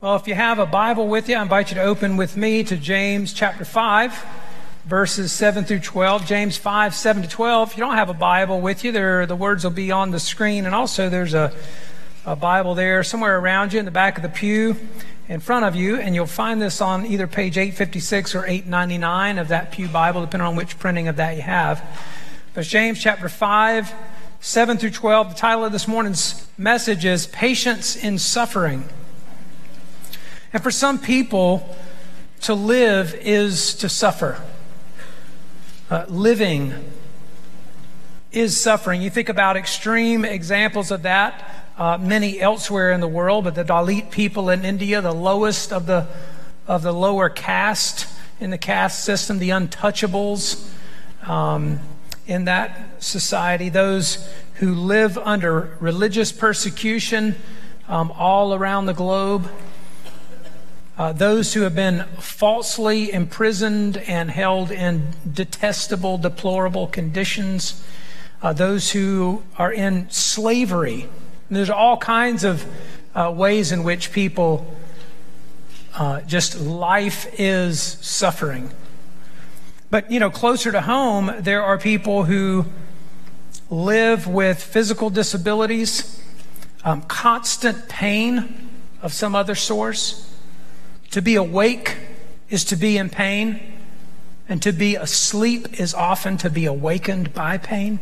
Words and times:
Well, 0.00 0.14
if 0.14 0.28
you 0.28 0.34
have 0.36 0.60
a 0.60 0.64
Bible 0.64 1.08
with 1.08 1.28
you, 1.28 1.34
I 1.34 1.42
invite 1.42 1.72
you 1.72 1.74
to 1.74 1.82
open 1.82 2.16
with 2.16 2.36
me 2.36 2.62
to 2.62 2.76
James 2.76 3.32
chapter 3.32 3.64
5, 3.64 4.26
verses 4.84 5.32
7 5.32 5.64
through 5.64 5.80
12. 5.80 6.24
James 6.24 6.56
5, 6.56 6.94
7 6.94 7.24
to 7.24 7.28
12. 7.28 7.70
If 7.70 7.76
you 7.76 7.80
don't 7.80 7.96
have 7.96 8.08
a 8.08 8.14
Bible 8.14 8.60
with 8.60 8.84
you, 8.84 8.92
there, 8.92 9.26
the 9.26 9.34
words 9.34 9.64
will 9.64 9.72
be 9.72 9.90
on 9.90 10.12
the 10.12 10.20
screen. 10.20 10.66
And 10.66 10.74
also, 10.76 11.08
there's 11.08 11.34
a, 11.34 11.52
a 12.24 12.36
Bible 12.36 12.76
there 12.76 13.02
somewhere 13.02 13.40
around 13.40 13.72
you 13.72 13.80
in 13.80 13.86
the 13.86 13.90
back 13.90 14.16
of 14.16 14.22
the 14.22 14.28
pew 14.28 14.76
in 15.28 15.40
front 15.40 15.64
of 15.64 15.74
you. 15.74 15.96
And 15.96 16.14
you'll 16.14 16.26
find 16.26 16.62
this 16.62 16.80
on 16.80 17.04
either 17.04 17.26
page 17.26 17.58
856 17.58 18.36
or 18.36 18.46
899 18.46 19.38
of 19.38 19.48
that 19.48 19.72
Pew 19.72 19.88
Bible, 19.88 20.20
depending 20.20 20.46
on 20.46 20.54
which 20.54 20.78
printing 20.78 21.08
of 21.08 21.16
that 21.16 21.34
you 21.34 21.42
have. 21.42 21.84
But 22.54 22.66
James 22.66 23.00
chapter 23.00 23.28
5, 23.28 23.92
7 24.38 24.78
through 24.78 24.90
12. 24.90 25.30
The 25.30 25.34
title 25.34 25.64
of 25.64 25.72
this 25.72 25.88
morning's 25.88 26.46
message 26.56 27.04
is 27.04 27.26
Patience 27.26 27.96
in 27.96 28.20
Suffering. 28.20 28.84
And 30.52 30.62
for 30.62 30.70
some 30.70 30.98
people, 30.98 31.76
to 32.42 32.54
live 32.54 33.14
is 33.14 33.74
to 33.76 33.88
suffer. 33.88 34.40
Uh, 35.90 36.04
living 36.08 36.74
is 38.30 38.60
suffering. 38.60 39.02
You 39.02 39.10
think 39.10 39.28
about 39.28 39.56
extreme 39.56 40.24
examples 40.24 40.90
of 40.90 41.02
that, 41.02 41.66
uh, 41.76 41.98
many 41.98 42.40
elsewhere 42.40 42.92
in 42.92 43.00
the 43.00 43.08
world, 43.08 43.44
but 43.44 43.54
the 43.54 43.64
Dalit 43.64 44.10
people 44.10 44.50
in 44.50 44.64
India, 44.64 45.00
the 45.00 45.14
lowest 45.14 45.72
of 45.72 45.86
the, 45.86 46.06
of 46.66 46.82
the 46.82 46.92
lower 46.92 47.28
caste 47.28 48.06
in 48.40 48.50
the 48.50 48.58
caste 48.58 49.04
system, 49.04 49.38
the 49.38 49.50
untouchables 49.50 50.68
um, 51.22 51.80
in 52.26 52.44
that 52.44 53.02
society, 53.02 53.68
those 53.68 54.28
who 54.54 54.74
live 54.74 55.16
under 55.18 55.76
religious 55.80 56.30
persecution 56.30 57.34
um, 57.88 58.12
all 58.12 58.54
around 58.54 58.86
the 58.86 58.94
globe 58.94 59.48
uh, 60.98 61.12
those 61.12 61.54
who 61.54 61.60
have 61.60 61.76
been 61.76 62.04
falsely 62.18 63.12
imprisoned 63.12 63.96
and 63.98 64.32
held 64.32 64.72
in 64.72 65.00
detestable, 65.32 66.18
deplorable 66.18 66.88
conditions, 66.88 67.84
uh, 68.42 68.52
those 68.52 68.90
who 68.90 69.44
are 69.56 69.72
in 69.72 70.10
slavery. 70.10 71.02
And 71.48 71.56
there's 71.56 71.70
all 71.70 71.96
kinds 71.98 72.42
of 72.42 72.66
uh, 73.14 73.32
ways 73.34 73.70
in 73.70 73.84
which 73.84 74.10
people 74.10 74.76
uh, 75.94 76.20
just 76.22 76.60
life 76.60 77.32
is 77.38 77.80
suffering. 77.80 78.68
But, 79.90 80.10
you 80.10 80.18
know, 80.18 80.30
closer 80.30 80.72
to 80.72 80.80
home, 80.80 81.32
there 81.38 81.62
are 81.62 81.78
people 81.78 82.24
who 82.24 82.66
live 83.70 84.26
with 84.26 84.60
physical 84.60 85.10
disabilities, 85.10 86.20
um, 86.82 87.02
constant 87.02 87.88
pain 87.88 88.68
of 89.00 89.12
some 89.12 89.36
other 89.36 89.54
source 89.54 90.27
to 91.10 91.22
be 91.22 91.34
awake 91.36 91.96
is 92.50 92.64
to 92.64 92.76
be 92.76 92.96
in 92.96 93.10
pain, 93.10 93.74
and 94.48 94.62
to 94.62 94.72
be 94.72 94.96
asleep 94.96 95.78
is 95.78 95.92
often 95.94 96.36
to 96.38 96.50
be 96.50 96.64
awakened 96.64 97.34
by 97.34 97.58
pain. 97.58 98.00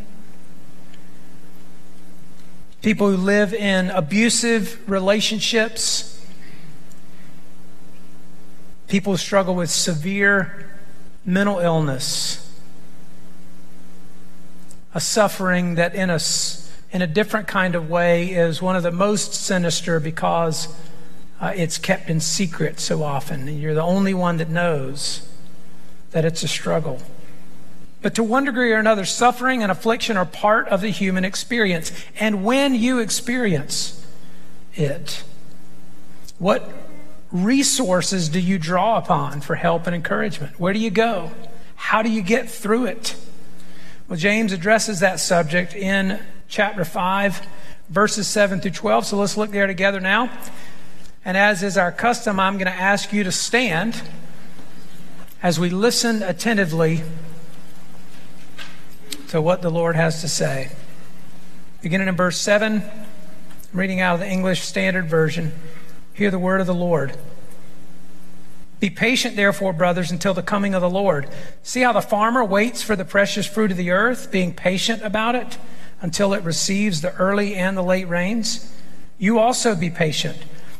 People 2.83 3.11
who 3.11 3.17
live 3.17 3.53
in 3.53 3.91
abusive 3.91 4.89
relationships, 4.89 6.25
people 8.87 9.15
who 9.15 9.17
struggle 9.17 9.57
with 9.57 9.71
severe 9.71 10.71
mental 11.25 11.59
illness, 11.59 12.43
a 14.95 15.01
suffering 15.01 15.75
that 15.75 15.95
in 15.95 16.11
a, 16.11 16.21
in 16.93 17.03
a 17.03 17.07
different 17.07 17.49
kind 17.49 17.75
of 17.75 17.91
way 17.91 18.29
is 18.29 18.63
one 18.63 18.77
of 18.77 18.85
the 18.85 18.93
most 18.93 19.35
sinister 19.35 19.99
because 19.99 20.69
uh, 21.41 21.53
it's 21.55 21.79
kept 21.79 22.09
in 22.09 22.21
secret 22.21 22.81
so 22.81 23.03
often, 23.03 23.49
and 23.49 23.61
you're 23.61 23.75
the 23.75 23.83
only 23.83 24.15
one 24.15 24.39
that 24.39 24.49
knows 24.49 25.29
that 26.13 26.25
it's 26.25 26.43
a 26.43 26.49
struggle. 26.49 27.01
But 28.03 28.15
to 28.15 28.23
one 28.23 28.45
degree 28.45 28.73
or 28.73 28.79
another, 28.79 29.05
suffering 29.05 29.63
and 29.63 29.73
affliction 29.73 30.17
are 30.17 30.25
part 30.25 30.69
of 30.69 30.81
the 30.81 30.91
human 30.91 31.25
experience. 31.25 31.93
And 32.19 32.45
when 32.45 32.75
you 32.75 33.01
experience 33.01 34.07
it, 34.75 35.25
what 36.39 36.71
resources 37.33 38.29
do 38.29 38.41
you 38.41 38.59
draw 38.59 38.99
upon 38.99 39.41
for 39.41 39.57
help 39.57 39.87
and 39.87 39.95
encouragement? 39.95 40.61
Where 40.61 40.73
do 40.73 40.79
you 40.79 40.91
go? 40.91 41.33
How 41.75 42.03
do 42.03 42.09
you 42.09 42.23
get 42.23 42.49
through 42.49 42.87
it? 42.87 43.17
Well, 44.09 44.19
James 44.19 44.53
addresses 44.53 45.01
that 45.01 45.19
subject 45.19 45.75
in 45.75 46.21
chapter 46.49 46.85
5, 46.85 47.47
verses 47.89 48.29
7 48.29 48.61
through 48.61 48.71
12. 48.71 49.07
So 49.07 49.17
let's 49.17 49.37
look 49.37 49.51
there 49.51 49.67
together 49.67 50.01
now. 50.01 50.31
And 51.27 51.37
as 51.37 51.65
is 51.65 51.77
our 51.77 51.91
custom, 51.91 52.39
I'm 52.39 52.53
going 52.55 52.73
to 52.73 52.81
ask 52.81 53.13
you 53.13 53.25
to 53.25 53.33
stand 53.33 54.01
as 55.43 55.59
we 55.59 55.71
listen 55.71 56.23
attentively 56.23 57.03
to 59.31 59.43
what 59.43 59.61
the 59.61 59.69
Lord 59.69 59.97
has 59.97 60.21
to 60.21 60.29
say. 60.29 60.71
Beginning 61.83 62.07
in 62.07 62.15
verse 62.15 62.39
7, 62.39 62.81
reading 63.73 64.01
out 64.01 64.15
of 64.15 64.21
the 64.21 64.29
English 64.29 64.61
Standard 64.61 65.07
Version, 65.07 65.53
hear 66.15 66.31
the 66.31 66.39
word 66.39 66.61
of 66.61 66.69
the 66.69 66.75
Lord. 66.75 67.19
Be 68.79 68.89
patient, 68.89 69.35
therefore, 69.35 69.73
brothers, 69.73 70.13
until 70.13 70.33
the 70.33 70.45
coming 70.45 70.75
of 70.75 70.81
the 70.81 70.89
Lord. 70.89 71.29
See 71.65 71.81
how 71.81 71.93
the 71.93 72.03
farmer 72.03 72.45
waits 72.45 72.83
for 72.83 72.95
the 72.95 73.05
precious 73.05 73.49
fruit 73.49 73.73
of 73.73 73.77
the 73.77 73.91
earth, 73.91 74.31
being 74.31 74.55
patient 74.55 75.03
about 75.03 75.35
it 75.35 75.59
until 76.01 76.33
it 76.35 76.45
receives 76.45 77.01
the 77.01 77.13
early 77.15 77.57
and 77.57 77.77
the 77.77 77.83
late 77.83 78.07
rains? 78.07 78.73
You 79.19 79.41
also 79.41 79.75
be 79.75 79.91
patient. 79.91 80.37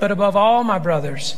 But 0.00 0.10
above 0.10 0.34
all, 0.34 0.64
my 0.64 0.78
brothers, 0.78 1.36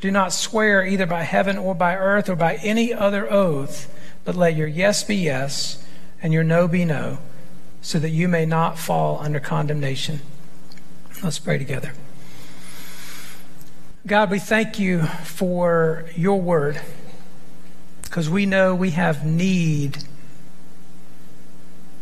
do 0.00 0.10
not 0.10 0.32
swear 0.32 0.84
either 0.84 1.04
by 1.04 1.22
heaven 1.22 1.58
or 1.58 1.74
by 1.74 1.94
earth 1.94 2.30
or 2.30 2.34
by 2.34 2.54
any 2.56 2.94
other 2.94 3.30
oath, 3.30 3.92
but 4.24 4.34
let 4.34 4.56
your 4.56 4.66
yes 4.66 5.04
be 5.04 5.16
yes 5.16 5.84
and 6.22 6.32
your 6.32 6.42
no 6.42 6.66
be 6.66 6.86
no, 6.86 7.18
so 7.82 7.98
that 7.98 8.08
you 8.08 8.26
may 8.26 8.46
not 8.46 8.78
fall 8.78 9.18
under 9.20 9.38
condemnation. 9.38 10.20
Let's 11.22 11.38
pray 11.38 11.58
together. 11.58 11.92
God, 14.06 14.30
we 14.30 14.38
thank 14.38 14.78
you 14.78 15.02
for 15.02 16.06
your 16.16 16.40
word 16.40 16.80
because 18.02 18.30
we 18.30 18.46
know 18.46 18.74
we 18.74 18.92
have 18.92 19.26
need 19.26 20.04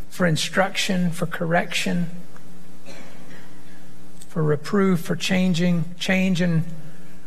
for 0.08 0.26
instruction, 0.26 1.10
for 1.10 1.26
correction 1.26 2.10
for 4.38 4.44
reproof, 4.44 5.00
for 5.00 5.16
changing, 5.16 5.84
change 5.98 6.40
in 6.40 6.62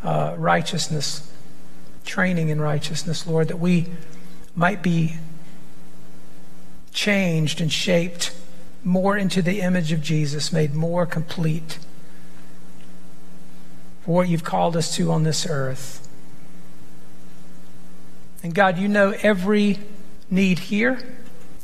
uh, 0.01 0.33
righteousness, 0.37 1.29
training 2.05 2.47
in 2.47 2.61
righteousness, 2.61 3.27
Lord, 3.27 3.49
that 3.49 3.59
we 3.59 3.87
might 4.55 4.81
be 4.81 5.15
changed 6.93 7.59
and 7.59 7.69
shaped 7.69 8.33
more 8.81 9.17
into 9.17 9.41
the 9.41 9.59
image 9.59 9.91
of 9.91 10.01
Jesus, 10.01 10.53
made 10.53 10.73
more 10.73 11.05
complete 11.05 11.79
for 14.05 14.15
what 14.15 14.29
you've 14.29 14.45
called 14.45 14.77
us 14.77 14.95
to 14.95 15.11
on 15.11 15.23
this 15.23 15.45
earth. 15.45 16.07
And 18.41 18.55
God, 18.55 18.77
you 18.77 18.87
know 18.87 19.13
every 19.21 19.79
need 20.29 20.59
here. 20.59 20.97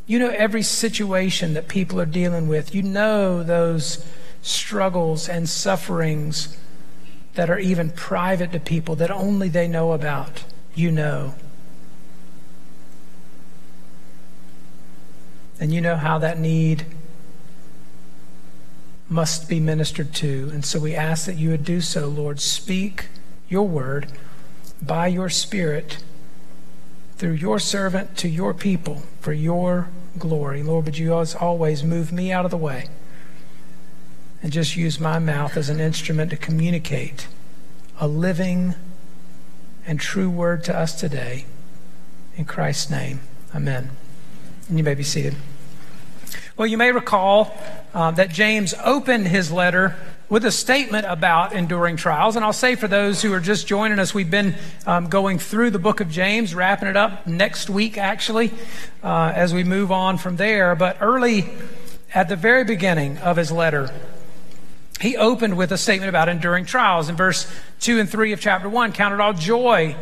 You 0.07 0.19
know 0.19 0.29
every 0.29 0.63
situation 0.63 1.53
that 1.53 1.69
people 1.69 2.01
are 2.01 2.05
dealing 2.05 2.49
with. 2.49 2.75
You 2.75 2.83
know 2.83 3.43
those 3.43 4.05
struggles 4.41 5.27
and 5.27 5.47
sufferings 5.47 6.57
that 7.35 7.49
are 7.49 7.59
even 7.59 7.91
private 7.91 8.51
to 8.51 8.59
people 8.59 8.95
that 8.95 9.11
only 9.11 9.49
they 9.49 9.67
know 9.67 9.91
about. 9.91 10.43
You 10.73 10.91
know. 10.91 11.35
And 15.59 15.73
you 15.73 15.81
know 15.81 15.95
how 15.95 16.19
that 16.19 16.39
need 16.39 16.85
must 19.09 19.47
be 19.49 19.59
ministered 19.59 20.13
to. 20.15 20.49
And 20.53 20.65
so 20.65 20.79
we 20.79 20.95
ask 20.95 21.25
that 21.25 21.37
you 21.37 21.49
would 21.49 21.63
do 21.63 21.81
so, 21.81 22.07
Lord. 22.07 22.39
Speak 22.39 23.07
your 23.49 23.67
word 23.67 24.11
by 24.81 25.07
your 25.07 25.29
Spirit 25.29 26.03
through 27.15 27.31
your 27.31 27.57
servant 27.57 28.15
to 28.17 28.29
your 28.29 28.53
people 28.53 29.03
for 29.19 29.33
your 29.33 29.89
glory. 30.19 30.61
Lord, 30.61 30.85
would 30.85 30.97
you 30.97 31.13
always 31.13 31.83
move 31.83 32.11
me 32.11 32.31
out 32.31 32.45
of 32.45 32.51
the 32.51 32.57
way? 32.57 32.89
And 34.41 34.51
just 34.51 34.75
use 34.75 34.99
my 34.99 35.19
mouth 35.19 35.57
as 35.57 35.69
an 35.69 35.79
instrument 35.79 36.31
to 36.31 36.37
communicate 36.37 37.27
a 37.99 38.07
living 38.07 38.75
and 39.85 39.99
true 39.99 40.29
word 40.29 40.63
to 40.65 40.77
us 40.77 40.99
today. 40.99 41.45
In 42.35 42.45
Christ's 42.45 42.91
name, 42.91 43.21
amen. 43.55 43.89
And 44.69 44.77
you 44.77 44.83
may 44.83 44.93
be 44.93 45.03
seated. 45.03 45.35
Well, 46.55 46.67
you 46.67 46.77
may 46.77 46.91
recall 46.91 47.57
uh, 47.93 48.11
that 48.11 48.29
James 48.29 48.73
opened 48.83 49.27
his 49.27 49.51
letter 49.51 49.95
with 50.29 50.43
a 50.43 50.51
statement 50.51 51.05
about 51.07 51.53
enduring 51.53 51.95
trials. 51.95 52.35
And 52.35 52.43
I'll 52.43 52.51
say 52.51 52.75
for 52.75 52.87
those 52.87 53.21
who 53.21 53.31
are 53.33 53.39
just 53.39 53.65
joining 53.65 53.97
us, 53.99 54.13
we've 54.13 54.29
been 54.29 54.55
um, 54.85 55.07
going 55.07 55.39
through 55.39 55.69
the 55.71 55.79
book 55.79 56.01
of 56.01 56.09
James, 56.09 56.53
wrapping 56.53 56.89
it 56.89 56.97
up 56.97 57.25
next 57.25 57.69
week, 57.69 57.97
actually, 57.97 58.51
uh, 59.03 59.31
as 59.35 59.53
we 59.53 59.63
move 59.63 59.91
on 59.91 60.17
from 60.17 60.35
there. 60.35 60.75
But 60.75 60.97
early 60.99 61.49
at 62.13 62.27
the 62.27 62.35
very 62.35 62.65
beginning 62.65 63.17
of 63.19 63.37
his 63.37 63.51
letter, 63.51 63.93
he 64.99 65.15
opened 65.15 65.57
with 65.57 65.71
a 65.71 65.77
statement 65.77 66.09
about 66.09 66.29
enduring 66.29 66.65
trials. 66.65 67.09
In 67.09 67.15
verse 67.15 67.51
2 67.81 67.99
and 67.99 68.09
3 68.09 68.33
of 68.33 68.41
chapter 68.41 68.67
1, 68.69 68.93
count 68.93 69.13
it 69.13 69.19
all 69.19 69.33
joy 69.33 69.95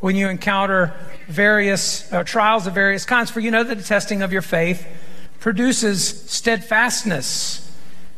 when 0.00 0.16
you 0.16 0.28
encounter 0.28 0.92
various 1.28 2.12
uh, 2.12 2.22
trials 2.24 2.66
of 2.66 2.74
various 2.74 3.06
kinds, 3.06 3.30
for 3.30 3.40
you 3.40 3.50
know 3.50 3.64
that 3.64 3.78
the 3.78 3.84
testing 3.84 4.20
of 4.20 4.32
your 4.32 4.42
faith 4.42 4.86
produces 5.40 6.06
steadfastness 6.30 7.72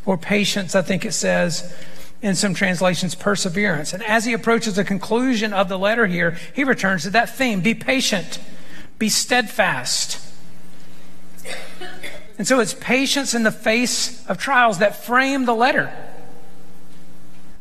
or 0.05 0.19
patience, 0.19 0.75
I 0.75 0.83
think 0.83 1.05
it 1.05 1.13
says 1.13 1.75
in 2.23 2.35
some 2.35 2.55
translations, 2.55 3.15
perseverance. 3.15 3.93
And 3.93 4.03
as 4.03 4.25
he 4.25 4.33
approaches 4.33 4.75
the 4.75 4.85
conclusion 4.85 5.53
of 5.53 5.69
the 5.69 5.79
letter 5.79 6.07
here, 6.07 6.37
he 6.55 6.65
returns 6.65 7.03
to 7.03 7.11
that 7.11 7.31
theme 7.31 7.61
be 7.61 7.75
patient, 7.75 8.41
be 8.99 9.09
steadfast. 9.09 10.21
And 12.39 12.47
so 12.47 12.61
it's 12.61 12.75
patience 12.75 13.35
in 13.35 13.45
the 13.45 13.53
face 13.53 14.27
of 14.27 14.39
trials 14.39 14.79
that 14.79 15.05
frame 15.05 15.45
the 15.45 15.55
letter, 15.55 15.93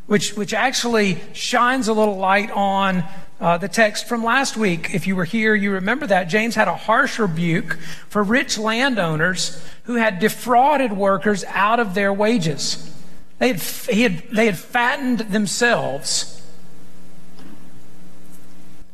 which, 0.06 0.36
which 0.36 0.54
actually 0.54 1.18
shines 1.32 1.88
a 1.88 1.92
little 1.92 2.16
light 2.16 2.50
on 2.50 3.04
uh, 3.40 3.58
the 3.58 3.68
text 3.68 4.08
from 4.08 4.24
last 4.24 4.56
week. 4.56 4.94
If 4.94 5.06
you 5.06 5.16
were 5.16 5.24
here, 5.24 5.54
you 5.54 5.72
remember 5.72 6.06
that. 6.06 6.24
James 6.24 6.54
had 6.54 6.68
a 6.68 6.76
harsh 6.76 7.18
rebuke 7.18 7.78
for 8.08 8.22
rich 8.22 8.56
landowners 8.56 9.62
who 9.84 9.96
had 9.96 10.18
defrauded 10.18 10.92
workers 10.92 11.44
out 11.48 11.80
of 11.80 11.94
their 11.94 12.12
wages. 12.12 12.92
They 13.38 13.48
had, 13.48 13.62
had, 13.62 14.22
they 14.30 14.46
had 14.46 14.58
fattened 14.58 15.18
themselves 15.20 16.42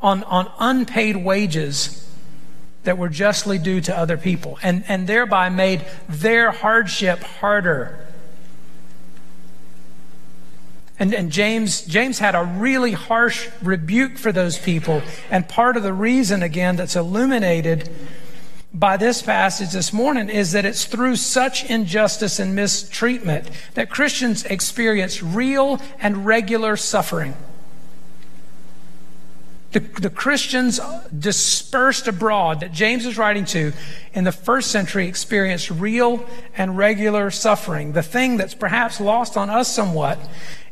on, 0.01 0.25
on 0.25 0.51
unpaid 0.59 1.17
wages 1.17 1.99
that 2.83 2.99
were 2.99 3.09
justly 3.09 3.59
due 3.59 3.81
to 3.81 3.97
other 3.97 4.17
people 4.17 4.59
and, 4.63 4.85
and 4.89 5.07
thereby 5.07 5.49
made 5.49 5.85
their 6.09 6.51
hardship 6.51 7.23
harder. 7.23 8.05
And, 10.99 11.15
and 11.15 11.31
James, 11.31 11.83
James 11.83 12.19
had 12.19 12.35
a 12.35 12.45
really 12.45 12.93
harsh 12.93 13.49
rebuke 13.63 14.19
for 14.19 14.31
those 14.31 14.59
people. 14.59 15.03
And 15.31 15.49
part 15.49 15.77
of 15.77 15.83
the 15.83 15.93
reason, 15.93 16.43
again, 16.43 16.77
that's 16.77 16.97
illuminated 16.97 17.89
by 18.75 18.97
this 18.97 19.21
passage 19.21 19.71
this 19.73 19.93
morning 19.93 20.29
is 20.29 20.53
that 20.53 20.65
it's 20.65 20.87
through 20.87 21.17
such 21.17 21.69
injustice 21.69 22.39
and 22.39 22.55
mistreatment 22.55 23.51
that 23.75 23.91
Christians 23.91 24.45
experience 24.45 25.23
real 25.23 25.81
and 26.01 26.25
regular 26.25 26.77
suffering. 26.77 27.35
The, 29.73 29.81
the, 29.81 30.11
Christians 30.11 30.81
dispersed 31.19 32.07
abroad 32.07 32.61
that 32.61 32.73
James 32.73 33.07
is 33.07 33.17
writing 33.17 33.47
to 33.47 33.73
in 34.13 34.25
the 34.25 34.33
first 34.33 34.71
century 34.71 35.07
experienced 35.07 35.71
real 35.71 36.27
and 36.59 36.77
regular 36.77 37.31
suffering. 37.31 37.93
The 37.93 38.03
thing 38.03 38.37
that's 38.37 38.53
perhaps 38.53 39.01
lost 39.01 39.39
on 39.39 39.49
us 39.49 39.75
somewhat 39.75 40.19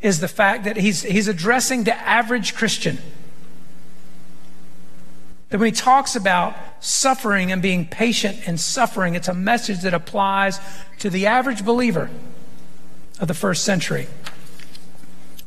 is 0.03 0.21
the 0.21 0.29
fact 0.29 0.65
that 0.65 0.77
he's, 0.77 1.03
he's 1.03 1.29
addressing 1.29 1.85
the 1.85 1.95
average 1.95 2.55
Christian. 2.55 2.99
That 5.51 5.59
when 5.59 5.67
he 5.67 5.73
talks 5.73 6.17
about 6.17 6.55
suffering 6.81 7.53
and 7.53 7.61
being 7.61 7.87
patient 7.87 8.47
in 8.47 8.57
suffering, 8.57 9.15
it's 9.15 9.29
a 9.29 9.35
message 9.35 9.81
that 9.83 9.93
applies 9.93 10.61
to 11.01 11.11
the 11.11 11.27
average 11.27 11.65
believer 11.65 12.09
of 13.19 13.29
the 13.29 13.35
first 13.35 13.65
century. 13.65 14.07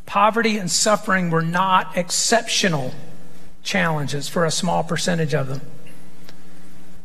Poverty 0.05 0.57
and 0.57 0.69
suffering 0.69 1.31
were 1.31 1.41
not 1.41 1.97
exceptional 1.97 2.93
challenges 3.63 4.27
for 4.27 4.45
a 4.45 4.51
small 4.51 4.83
percentage 4.83 5.33
of 5.33 5.47
them. 5.47 5.61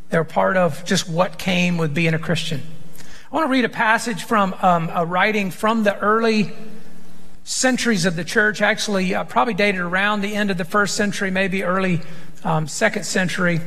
They're 0.09 0.23
part 0.23 0.57
of 0.57 0.83
just 0.85 1.07
what 1.07 1.39
came 1.39 1.77
with 1.77 1.93
being 1.93 2.13
a 2.13 2.19
Christian. 2.19 2.61
I 3.31 3.35
want 3.35 3.47
to 3.47 3.51
read 3.51 3.65
a 3.65 3.69
passage 3.69 4.23
from 4.23 4.55
um, 4.61 4.89
a 4.93 5.05
writing 5.05 5.51
from 5.51 5.83
the 5.83 5.97
early 5.99 6.51
centuries 7.49 8.05
of 8.05 8.15
the 8.15 8.23
church, 8.23 8.61
actually, 8.61 9.15
uh, 9.15 9.23
probably 9.23 9.55
dated 9.55 9.81
around 9.81 10.21
the 10.21 10.35
end 10.35 10.51
of 10.51 10.57
the 10.59 10.63
first 10.63 10.95
century, 10.95 11.31
maybe 11.31 11.63
early 11.63 11.99
um, 12.43 12.67
second 12.67 13.03
century, 13.03 13.59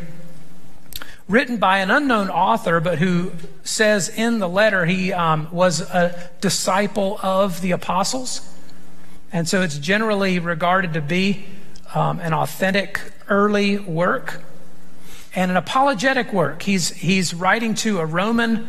written 1.27 1.57
by 1.57 1.79
an 1.79 1.91
unknown 1.91 2.31
author, 2.31 2.79
but 2.79 2.99
who 2.99 3.33
says 3.65 4.09
in 4.09 4.39
the 4.39 4.49
letter 4.49 4.87
he 4.87 5.13
um, 5.13 5.49
was 5.51 5.81
a 5.81 6.31
disciple 6.41 7.19
of 7.25 7.61
the 7.61 7.73
apostles. 7.73 8.49
And 9.33 9.49
so 9.49 9.63
it's 9.63 9.79
generally 9.79 10.39
regarded 10.39 10.93
to 10.95 11.01
be 11.01 11.45
um, 11.93 12.21
an 12.21 12.33
authentic 12.33 13.01
early 13.29 13.79
work 13.79 14.45
and 15.35 15.51
an 15.51 15.57
apologetic 15.57 16.33
work. 16.33 16.63
He's, 16.63 16.91
he's 16.91 17.35
writing 17.35 17.75
to 17.77 17.99
a 17.99 18.07
Roman 18.07 18.69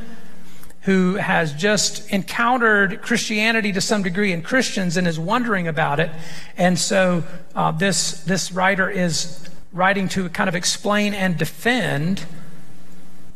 who 0.84 1.16
has 1.16 1.54
just 1.54 2.10
encountered 2.10 3.02
Christianity 3.02 3.72
to 3.72 3.80
some 3.80 4.04
degree 4.04 4.34
and 4.34 4.44
Christians 4.44 4.98
and 4.98 5.08
is 5.08 5.18
wondering 5.18 5.68
about 5.68 6.00
it. 6.00 6.12
And 6.58 6.78
so 6.78 7.24
uh, 7.56 7.72
this, 7.72 8.24
this 8.24 8.52
writer 8.52 8.90
is 8.90 9.48
writing 9.72 10.10
to 10.10 10.28
kind 10.30 10.50
of 10.50 10.56
explain 10.56 11.14
and 11.14 11.38
defend 11.38 12.26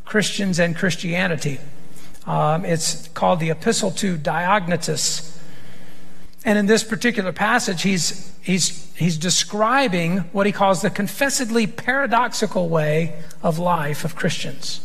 Christians 0.03 0.59
and 0.59 0.75
Christianity. 0.75 1.59
Um, 2.25 2.65
it's 2.65 3.07
called 3.09 3.39
the 3.39 3.49
Epistle 3.49 3.91
to 3.91 4.17
Diognetus. 4.17 5.37
And 6.43 6.57
in 6.57 6.65
this 6.65 6.83
particular 6.83 7.31
passage, 7.31 7.81
he's, 7.81 8.37
he's, 8.41 8.93
he's 8.95 9.17
describing 9.17 10.19
what 10.33 10.45
he 10.45 10.51
calls 10.51 10.81
the 10.81 10.89
confessedly 10.89 11.65
paradoxical 11.65 12.67
way 12.67 13.21
of 13.41 13.57
life 13.57 14.03
of 14.03 14.17
Christians. 14.17 14.81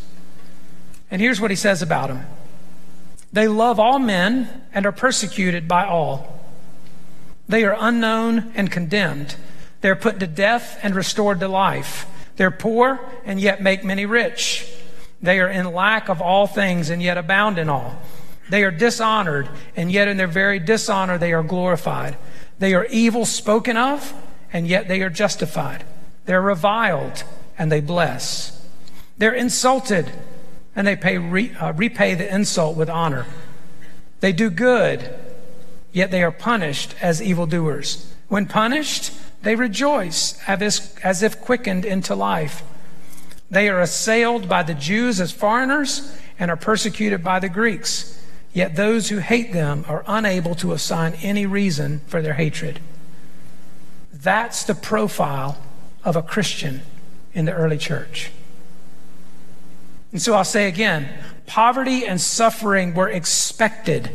And 1.11 1.21
here's 1.21 1.41
what 1.41 1.51
he 1.51 1.57
says 1.57 1.81
about 1.81 2.07
them 2.07 2.25
They 3.33 3.47
love 3.47 3.79
all 3.79 3.99
men 3.99 4.47
and 4.73 4.85
are 4.85 4.91
persecuted 4.91 5.67
by 5.67 5.85
all. 5.85 6.39
They 7.49 7.65
are 7.65 7.75
unknown 7.77 8.51
and 8.55 8.71
condemned. 8.71 9.35
They're 9.81 9.95
put 9.95 10.19
to 10.19 10.27
death 10.27 10.79
and 10.83 10.95
restored 10.95 11.39
to 11.41 11.47
life. 11.47 12.05
They're 12.37 12.51
poor 12.51 12.99
and 13.25 13.41
yet 13.41 13.61
make 13.61 13.83
many 13.83 14.05
rich. 14.05 14.71
They 15.21 15.39
are 15.39 15.49
in 15.49 15.73
lack 15.73 16.09
of 16.09 16.21
all 16.21 16.47
things 16.47 16.89
and 16.89 17.01
yet 17.01 17.17
abound 17.17 17.57
in 17.57 17.69
all. 17.69 17.99
They 18.49 18.63
are 18.63 18.71
dishonored 18.71 19.49
and 19.75 19.91
yet 19.91 20.07
in 20.07 20.17
their 20.17 20.27
very 20.27 20.59
dishonor 20.59 21.17
they 21.17 21.33
are 21.33 21.43
glorified. 21.43 22.17
They 22.59 22.73
are 22.75 22.85
evil 22.85 23.25
spoken 23.25 23.77
of 23.77 24.13
and 24.51 24.67
yet 24.67 24.87
they 24.87 25.01
are 25.01 25.09
justified. 25.09 25.83
They're 26.25 26.41
reviled 26.41 27.23
and 27.57 27.71
they 27.71 27.81
bless. 27.81 28.63
They're 29.17 29.33
insulted 29.33 30.11
and 30.75 30.87
they 30.87 30.95
pay, 30.95 31.17
re, 31.17 31.53
uh, 31.59 31.73
repay 31.73 32.15
the 32.15 32.33
insult 32.33 32.75
with 32.75 32.89
honor. 32.89 33.25
They 34.19 34.31
do 34.31 34.49
good, 34.49 35.13
yet 35.91 36.11
they 36.11 36.23
are 36.23 36.31
punished 36.31 36.95
as 37.01 37.21
evildoers. 37.21 38.13
When 38.27 38.45
punished, 38.45 39.11
they 39.43 39.55
rejoice 39.55 40.39
as 40.47 41.21
if 41.21 41.41
quickened 41.41 41.85
into 41.85 42.15
life. 42.15 42.63
They 43.51 43.69
are 43.69 43.81
assailed 43.81 44.49
by 44.49 44.63
the 44.63 44.73
Jews 44.73 45.19
as 45.19 45.31
foreigners 45.31 46.17
and 46.39 46.49
are 46.49 46.57
persecuted 46.57 47.23
by 47.23 47.39
the 47.39 47.49
Greeks. 47.49 48.19
Yet 48.53 48.75
those 48.75 49.09
who 49.09 49.17
hate 49.17 49.51
them 49.51 49.83
are 49.87 50.03
unable 50.07 50.55
to 50.55 50.73
assign 50.73 51.13
any 51.21 51.45
reason 51.45 52.01
for 52.07 52.21
their 52.21 52.33
hatred. 52.33 52.79
That's 54.11 54.63
the 54.63 54.75
profile 54.75 55.57
of 56.03 56.15
a 56.15 56.23
Christian 56.23 56.81
in 57.33 57.45
the 57.45 57.53
early 57.53 57.77
church. 57.77 58.31
And 60.13 60.21
so 60.21 60.35
I'll 60.35 60.45
say 60.45 60.67
again 60.67 61.09
poverty 61.45 62.05
and 62.05 62.21
suffering 62.21 62.93
were 62.93 63.09
expected. 63.09 64.09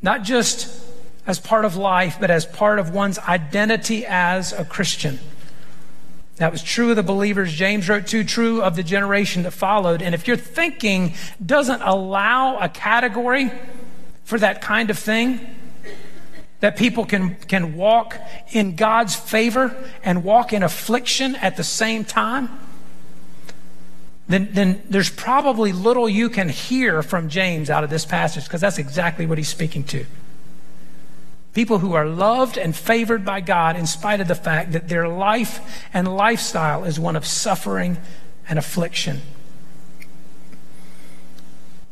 Not 0.00 0.22
just 0.22 0.80
as 1.26 1.40
part 1.40 1.64
of 1.64 1.76
life, 1.76 2.18
but 2.20 2.30
as 2.30 2.46
part 2.46 2.78
of 2.78 2.94
one's 2.94 3.18
identity 3.18 4.06
as 4.06 4.52
a 4.52 4.64
Christian. 4.64 5.18
That 6.36 6.50
was 6.50 6.62
true 6.62 6.90
of 6.90 6.96
the 6.96 7.02
believers 7.02 7.52
James 7.52 7.88
wrote 7.88 8.06
to, 8.08 8.24
true 8.24 8.62
of 8.62 8.74
the 8.74 8.82
generation 8.82 9.42
that 9.44 9.52
followed. 9.52 10.02
And 10.02 10.14
if 10.14 10.26
your 10.26 10.36
thinking 10.36 11.14
doesn't 11.44 11.82
allow 11.82 12.58
a 12.58 12.68
category 12.68 13.52
for 14.24 14.38
that 14.38 14.60
kind 14.60 14.90
of 14.90 14.98
thing, 14.98 15.40
that 16.60 16.76
people 16.76 17.04
can, 17.04 17.34
can 17.36 17.76
walk 17.76 18.18
in 18.50 18.76
God's 18.76 19.14
favor 19.14 19.76
and 20.02 20.24
walk 20.24 20.52
in 20.52 20.62
affliction 20.62 21.36
at 21.36 21.56
the 21.56 21.64
same 21.64 22.04
time, 22.04 22.48
then, 24.32 24.48
then 24.52 24.82
there's 24.88 25.10
probably 25.10 25.72
little 25.72 26.08
you 26.08 26.30
can 26.30 26.48
hear 26.48 27.02
from 27.02 27.28
James 27.28 27.70
out 27.70 27.84
of 27.84 27.90
this 27.90 28.04
passage 28.04 28.44
because 28.44 28.60
that's 28.60 28.78
exactly 28.78 29.26
what 29.26 29.38
he's 29.38 29.48
speaking 29.48 29.84
to. 29.84 30.06
People 31.54 31.80
who 31.80 31.92
are 31.92 32.06
loved 32.06 32.56
and 32.56 32.74
favored 32.74 33.24
by 33.24 33.40
God 33.40 33.76
in 33.76 33.86
spite 33.86 34.20
of 34.20 34.28
the 34.28 34.34
fact 34.34 34.72
that 34.72 34.88
their 34.88 35.06
life 35.06 35.84
and 35.92 36.08
lifestyle 36.16 36.84
is 36.84 36.98
one 36.98 37.16
of 37.16 37.26
suffering 37.26 37.98
and 38.48 38.58
affliction. 38.58 39.20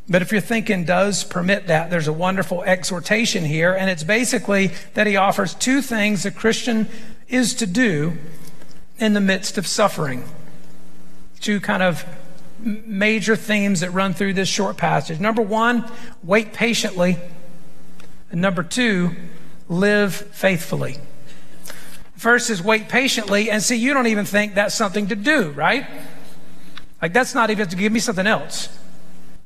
But 0.08 0.22
if 0.22 0.32
your 0.32 0.40
thinking 0.40 0.84
does 0.84 1.22
permit 1.22 1.68
that, 1.68 1.90
there's 1.90 2.08
a 2.08 2.12
wonderful 2.12 2.64
exhortation 2.64 3.44
here, 3.44 3.74
and 3.74 3.88
it's 3.88 4.02
basically 4.02 4.72
that 4.94 5.06
he 5.06 5.16
offers 5.16 5.54
two 5.54 5.82
things 5.82 6.26
a 6.26 6.32
Christian 6.32 6.88
is 7.28 7.54
to 7.54 7.66
do 7.66 8.18
in 8.98 9.12
the 9.14 9.20
midst 9.20 9.56
of 9.56 9.66
suffering. 9.66 10.24
Two 11.40 11.60
kind 11.60 11.82
of 11.82 12.04
major 12.62 13.36
themes 13.36 13.80
that 13.80 13.90
run 13.90 14.14
through 14.14 14.34
this 14.34 14.48
short 14.48 14.76
passage. 14.76 15.20
Number 15.20 15.42
one, 15.42 15.90
wait 16.22 16.52
patiently. 16.52 17.16
And 18.30 18.40
number 18.40 18.62
two, 18.62 19.16
live 19.68 20.14
faithfully. 20.14 20.98
First 22.16 22.50
is 22.50 22.62
wait 22.62 22.88
patiently, 22.88 23.50
and 23.50 23.62
see, 23.62 23.76
you 23.76 23.94
don't 23.94 24.06
even 24.06 24.26
think 24.26 24.54
that's 24.54 24.74
something 24.74 25.08
to 25.08 25.16
do, 25.16 25.50
right? 25.52 25.86
Like, 27.00 27.14
that's 27.14 27.34
not 27.34 27.48
even 27.50 27.66
to 27.68 27.76
give 27.76 27.92
me 27.92 27.98
something 27.98 28.26
else 28.26 28.68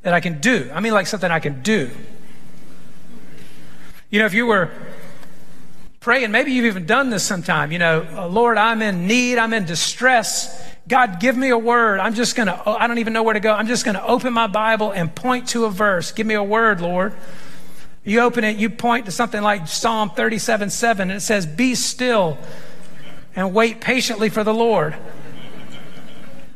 that 0.02 0.12
I 0.12 0.21
can 0.21 0.40
do. 0.40 0.71
I 0.75 0.80
mean, 0.80 0.92
like 0.92 1.06
something 1.06 1.30
I 1.30 1.38
can 1.38 1.62
do. 1.62 1.90
You 4.11 4.18
know, 4.18 4.26
if 4.26 4.35
you 4.35 4.47
were 4.47 4.71
praying, 6.00 6.30
maybe 6.30 6.52
you've 6.52 6.66
even 6.66 6.85
done 6.85 7.11
this 7.11 7.23
sometime, 7.23 7.73
you 7.73 7.78
know, 7.78 8.28
Lord, 8.30 8.59
I'm 8.59 8.83
in 8.83 9.06
need, 9.06 9.38
I'm 9.38 9.52
in 9.54 9.64
distress. 9.64 10.74
God, 10.86 11.18
give 11.18 11.36
me 11.36 11.48
a 11.48 11.58
word. 11.58 11.98
I'm 11.98 12.14
just 12.14 12.36
going 12.36 12.48
to, 12.48 12.60
oh, 12.66 12.74
I 12.74 12.86
don't 12.86 12.98
even 12.98 13.12
know 13.12 13.22
where 13.22 13.34
to 13.34 13.40
go. 13.40 13.52
I'm 13.52 13.66
just 13.66 13.84
going 13.84 13.94
to 13.94 14.04
open 14.04 14.32
my 14.32 14.46
Bible 14.46 14.90
and 14.90 15.14
point 15.14 15.48
to 15.48 15.64
a 15.64 15.70
verse. 15.70 16.12
Give 16.12 16.26
me 16.26 16.34
a 16.34 16.42
word, 16.42 16.80
Lord. 16.80 17.14
You 18.04 18.20
open 18.20 18.44
it, 18.44 18.56
you 18.56 18.68
point 18.68 19.06
to 19.06 19.12
something 19.12 19.42
like 19.42 19.66
Psalm 19.66 20.10
37 20.10 20.68
7, 20.68 21.10
and 21.10 21.16
it 21.16 21.20
says, 21.20 21.46
Be 21.46 21.74
still 21.74 22.36
and 23.34 23.54
wait 23.54 23.80
patiently 23.80 24.28
for 24.28 24.44
the 24.44 24.52
Lord. 24.52 24.94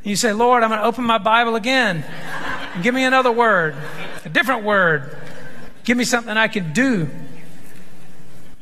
You 0.03 0.15
say, 0.15 0.33
Lord, 0.33 0.63
I'm 0.63 0.69
going 0.69 0.81
to 0.81 0.87
open 0.87 1.05
my 1.05 1.19
Bible 1.19 1.57
again. 1.57 2.05
Give 2.83 2.95
me 2.95 3.05
another 3.05 3.33
word, 3.33 3.75
a 4.25 4.29
different 4.29 4.65
word. 4.65 5.17
Give 5.85 5.97
me 5.97 6.05
something 6.05 6.37
I 6.37 6.49
can 6.49 6.75
do. 6.75 7.09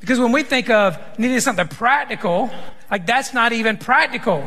Because 0.01 0.21
when 0.21 0.31
we 0.31 0.45
think 0.45 0.71
of 0.71 0.97
needing 1.19 1.41
something 1.41 1.67
practical, 1.67 2.51
like 2.89 3.05
that's 3.05 3.35
not 3.35 3.53
even 3.53 3.77
practical. 3.77 4.47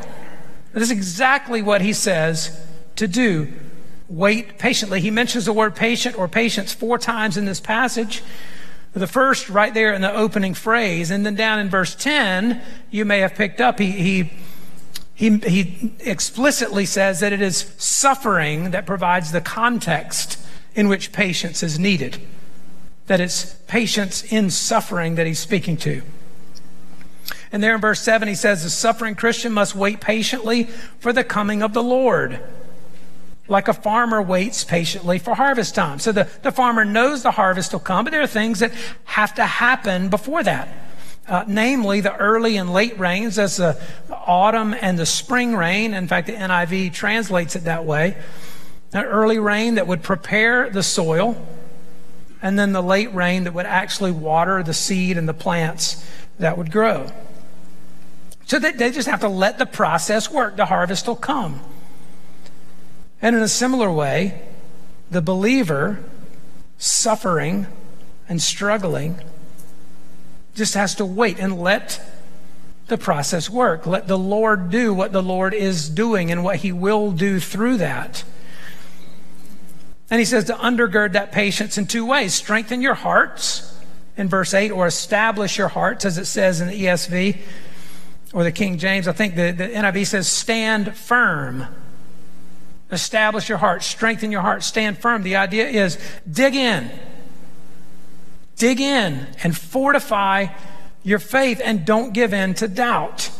This 0.74 0.84
is 0.84 0.92
exactly 0.92 1.62
what 1.62 1.82
he 1.82 1.94
says 1.94 2.60
to 2.96 3.08
do 3.08 3.52
wait 4.10 4.58
patiently. 4.58 5.00
He 5.00 5.12
mentions 5.12 5.46
the 5.46 5.54
word 5.54 5.76
patient 5.76 6.18
or 6.18 6.28
patience 6.28 6.74
four 6.74 6.98
times 6.98 7.38
in 7.38 7.46
this 7.46 7.60
passage. 7.60 8.24
The 8.94 9.08
first 9.08 9.50
right 9.50 9.72
there 9.72 9.94
in 9.94 10.02
the 10.02 10.12
opening 10.12 10.56
phrase, 10.56 11.12
and 11.12 11.24
then 11.24 11.36
down 11.36 11.60
in 11.60 11.70
verse 11.70 11.94
10, 11.94 12.60
you 12.90 13.06
may 13.06 13.20
have 13.20 13.36
picked 13.36 13.62
up, 13.62 13.78
he, 13.78 13.92
he, 13.92 14.32
he, 15.14 15.38
he 15.38 15.94
explicitly 16.00 16.86
says 16.86 17.20
that 17.20 17.32
it 17.32 17.42
is 17.42 17.72
suffering 17.78 18.72
that 18.72 18.88
provides 18.88 19.32
the 19.32 19.42
context 19.42 20.44
in 20.74 20.88
which 20.88 21.12
patience 21.12 21.62
is 21.62 21.78
needed. 21.78 22.20
That 23.06 23.22
it's 23.22 23.54
patience 23.68 24.24
in 24.24 24.50
suffering 24.50 25.16
that 25.16 25.28
he's 25.28 25.40
speaking 25.40 25.78
to. 25.78 26.02
And 27.52 27.64
there 27.64 27.76
in 27.76 27.82
verse 27.82 28.02
7, 28.02 28.28
he 28.28 28.36
says, 28.36 28.64
The 28.64 28.70
suffering 28.70 29.16
Christian 29.16 29.52
must 29.52 29.76
wait 29.76 30.02
patiently 30.02 30.66
for 31.00 31.12
the 31.12 31.24
coming 31.24 31.62
of 31.64 31.74
the 31.74 31.84
Lord 31.84 32.40
like 33.50 33.68
a 33.68 33.74
farmer 33.74 34.22
waits 34.22 34.64
patiently 34.64 35.20
for 35.20 35.36
harvest 35.36 35.76
time. 35.76 36.00
So 36.00 36.12
the, 36.12 36.30
the 36.44 36.52
farmer 36.52 36.86
knows 36.86 37.24
the 37.24 37.32
harvest 37.32 37.74
will 37.74 37.80
come, 37.80 38.06
but 38.06 38.12
there 38.12 38.22
are 38.22 38.28
things 38.28 38.60
that 38.60 38.72
have 39.06 39.34
to 39.36 39.46
happen 39.46 40.10
before 40.10 40.44
that. 40.44 40.70
Uh, 41.28 41.44
namely, 41.48 42.02
the 42.02 42.16
early 42.16 42.58
and 42.58 42.74
late 42.74 42.98
rains, 42.98 43.38
as 43.38 43.58
the 43.58 43.78
autumn 44.10 44.76
and 44.80 44.98
the 44.98 45.06
spring 45.06 45.56
rain. 45.56 45.94
In 45.94 46.08
fact, 46.08 46.28
the 46.28 46.34
NIV 46.34 46.94
translates 46.94 47.56
it 47.56 47.66
that 47.66 47.86
way. 47.86 48.18
An 48.94 49.04
early 49.04 49.38
rain 49.38 49.76
that 49.76 49.86
would 49.86 50.02
prepare 50.02 50.70
the 50.70 50.82
soil, 50.82 51.48
and 52.42 52.58
then 52.58 52.72
the 52.72 52.82
late 52.82 53.14
rain 53.14 53.44
that 53.44 53.54
would 53.54 53.68
actually 53.68 54.12
water 54.12 54.64
the 54.64 54.74
seed 54.74 55.18
and 55.18 55.30
the 55.30 55.34
plants 55.34 56.04
that 56.40 56.58
would 56.58 56.72
grow. 56.72 57.12
So 58.50 58.58
they, 58.58 58.72
they 58.72 58.90
just 58.90 59.08
have 59.08 59.20
to 59.20 59.30
let 59.30 59.60
the 59.60 59.68
process 59.68 60.32
work. 60.32 60.56
The 60.56 60.66
harvest 60.66 61.08
will 61.08 61.16
come. 61.16 61.62
And 63.22 63.36
in 63.36 63.44
a 63.44 63.48
similar 63.48 63.92
way, 63.92 64.42
the 65.12 65.22
believer 65.22 66.04
suffering 66.80 67.68
and 68.28 68.42
struggling 68.42 69.22
just 70.56 70.74
has 70.74 70.96
to 70.96 71.06
wait 71.06 71.38
and 71.38 71.62
let 71.62 72.02
the 72.88 72.98
process 72.98 73.52
work. 73.52 73.86
Let 73.86 74.08
the 74.08 74.18
Lord 74.18 74.72
do 74.72 74.96
what 74.96 75.12
the 75.12 75.22
Lord 75.22 75.54
is 75.54 75.88
doing 75.88 76.32
and 76.32 76.44
what 76.44 76.56
He 76.56 76.72
will 76.72 77.12
do 77.12 77.40
through 77.40 77.78
that. 77.78 78.24
And 80.10 80.18
He 80.18 80.26
says 80.26 80.46
to 80.46 80.54
undergird 80.54 81.12
that 81.12 81.32
patience 81.32 81.78
in 81.78 81.86
two 81.86 82.04
ways 82.04 82.34
strengthen 82.34 82.82
your 82.82 82.96
hearts 82.96 83.80
in 84.18 84.28
verse 84.28 84.56
8, 84.56 84.72
or 84.72 84.88
establish 84.88 85.60
your 85.60 85.68
hearts, 85.68 86.04
as 86.04 86.18
it 86.18 86.26
says 86.26 86.62
in 86.62 86.68
the 86.68 86.86
ESV 86.86 87.38
or 88.34 88.44
the 88.44 88.52
King 88.52 88.78
James. 88.78 89.08
I 89.08 89.12
think 89.12 89.36
the, 89.36 89.52
the 89.52 89.68
NIV 89.68 90.08
says 90.08 90.28
stand 90.28 90.96
firm. 90.96 91.66
Establish 92.92 93.50
your 93.50 93.60
heart, 93.60 93.84
strengthen 93.84 94.32
your 94.32 94.42
heart, 94.42 94.64
stand 94.64 94.98
firm. 94.98 95.24
The 95.24 95.36
idea 95.36 95.68
is 95.68 96.00
dig 96.30 96.56
in. 96.56 96.90
Dig 98.56 98.82
in 98.82 99.28
and 99.44 99.56
fortify 99.56 100.48
your 101.04 101.20
faith 101.20 101.62
and 101.64 101.86
don't 101.86 102.14
give 102.14 102.34
in 102.34 102.54
to 102.56 102.68
doubt. 102.68 103.32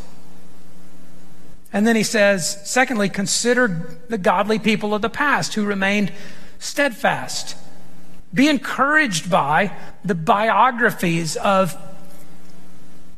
And 1.72 1.86
then 1.86 1.94
he 1.94 2.02
says, 2.02 2.68
secondly, 2.68 3.08
consider 3.08 3.98
the 4.08 4.18
godly 4.18 4.58
people 4.58 4.94
of 4.94 5.02
the 5.02 5.10
past 5.10 5.54
who 5.54 5.64
remained 5.64 6.12
steadfast. 6.58 7.56
Be 8.32 8.48
encouraged 8.48 9.30
by 9.30 9.72
the 10.04 10.14
biographies 10.14 11.36
of 11.36 11.76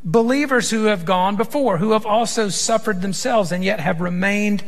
believers 0.04 0.70
who 0.70 0.84
have 0.84 1.04
gone 1.04 1.36
before, 1.36 1.78
who 1.78 1.92
have 1.92 2.06
also 2.06 2.48
suffered 2.48 3.02
themselves 3.02 3.52
and 3.52 3.62
yet 3.62 3.80
have 3.80 4.00
remained 4.00 4.64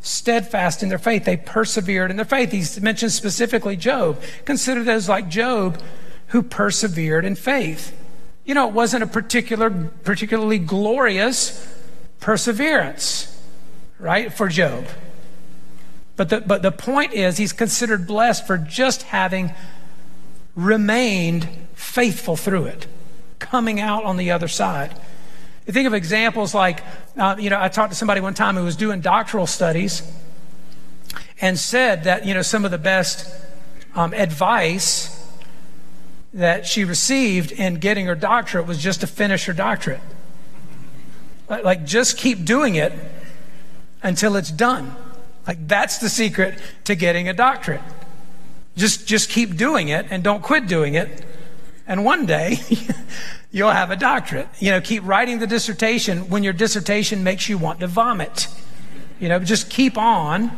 steadfast 0.00 0.82
in 0.82 0.88
their 0.88 0.98
faith. 0.98 1.24
They 1.24 1.36
persevered 1.36 2.10
in 2.10 2.16
their 2.16 2.24
faith. 2.24 2.52
He 2.52 2.80
mentions 2.80 3.14
specifically 3.14 3.76
Job. 3.76 4.20
Consider 4.44 4.84
those 4.84 5.08
like 5.08 5.28
Job 5.28 5.80
who 6.28 6.42
persevered 6.42 7.24
in 7.24 7.34
faith. 7.34 7.96
You 8.44 8.54
know, 8.54 8.68
it 8.68 8.74
wasn't 8.74 9.02
a 9.02 9.06
particular, 9.06 9.70
particularly 10.04 10.58
glorious 10.58 11.76
perseverance, 12.20 13.40
right, 13.98 14.32
for 14.32 14.48
Job. 14.48 14.86
But 16.16 16.30
the, 16.30 16.40
but 16.40 16.62
the 16.62 16.72
point 16.72 17.12
is, 17.12 17.36
he's 17.36 17.52
considered 17.52 18.06
blessed 18.06 18.46
for 18.46 18.58
just 18.58 19.02
having 19.02 19.52
remained 20.56 21.48
faithful 21.74 22.36
through 22.36 22.64
it, 22.64 22.86
coming 23.50 23.80
out 23.80 24.04
on 24.04 24.16
the 24.16 24.30
other 24.30 24.48
side. 24.48 24.98
You 25.66 25.72
think 25.72 25.86
of 25.86 25.94
examples 25.94 26.54
like, 26.54 26.82
uh, 27.16 27.36
you 27.38 27.50
know, 27.50 27.60
I 27.60 27.68
talked 27.68 27.92
to 27.92 27.96
somebody 27.96 28.20
one 28.20 28.34
time 28.34 28.56
who 28.56 28.64
was 28.64 28.76
doing 28.76 29.00
doctoral 29.00 29.46
studies 29.46 30.02
and 31.40 31.58
said 31.58 32.04
that, 32.04 32.26
you 32.26 32.34
know, 32.34 32.42
some 32.42 32.64
of 32.64 32.70
the 32.70 32.78
best 32.78 33.30
um, 33.94 34.14
advice 34.14 35.14
that 36.32 36.66
she 36.66 36.84
received 36.84 37.52
in 37.52 37.74
getting 37.76 38.06
her 38.06 38.14
doctorate 38.14 38.66
was 38.66 38.78
just 38.78 39.00
to 39.00 39.06
finish 39.06 39.46
her 39.46 39.52
doctorate. 39.52 40.00
Like, 41.48 41.86
just 41.86 42.18
keep 42.18 42.44
doing 42.44 42.74
it 42.74 42.92
until 44.02 44.36
it's 44.36 44.50
done. 44.50 44.94
Like, 45.46 45.66
that's 45.66 45.98
the 45.98 46.10
secret 46.10 46.58
to 46.84 46.94
getting 46.94 47.28
a 47.28 47.32
doctorate. 47.32 47.80
Just, 48.76 49.06
just 49.06 49.30
keep 49.30 49.56
doing 49.56 49.88
it 49.88 50.06
and 50.10 50.22
don't 50.22 50.42
quit 50.42 50.66
doing 50.66 50.94
it. 50.94 51.24
And 51.86 52.04
one 52.04 52.26
day, 52.26 52.58
you'll 53.50 53.70
have 53.70 53.90
a 53.90 53.96
doctorate. 53.96 54.48
You 54.58 54.70
know, 54.70 54.80
keep 54.80 55.04
writing 55.04 55.38
the 55.38 55.46
dissertation 55.46 56.28
when 56.28 56.42
your 56.42 56.52
dissertation 56.52 57.24
makes 57.24 57.48
you 57.48 57.58
want 57.58 57.80
to 57.80 57.86
vomit. 57.86 58.48
You 59.20 59.28
know, 59.28 59.38
just 59.38 59.70
keep 59.70 59.96
on. 59.96 60.50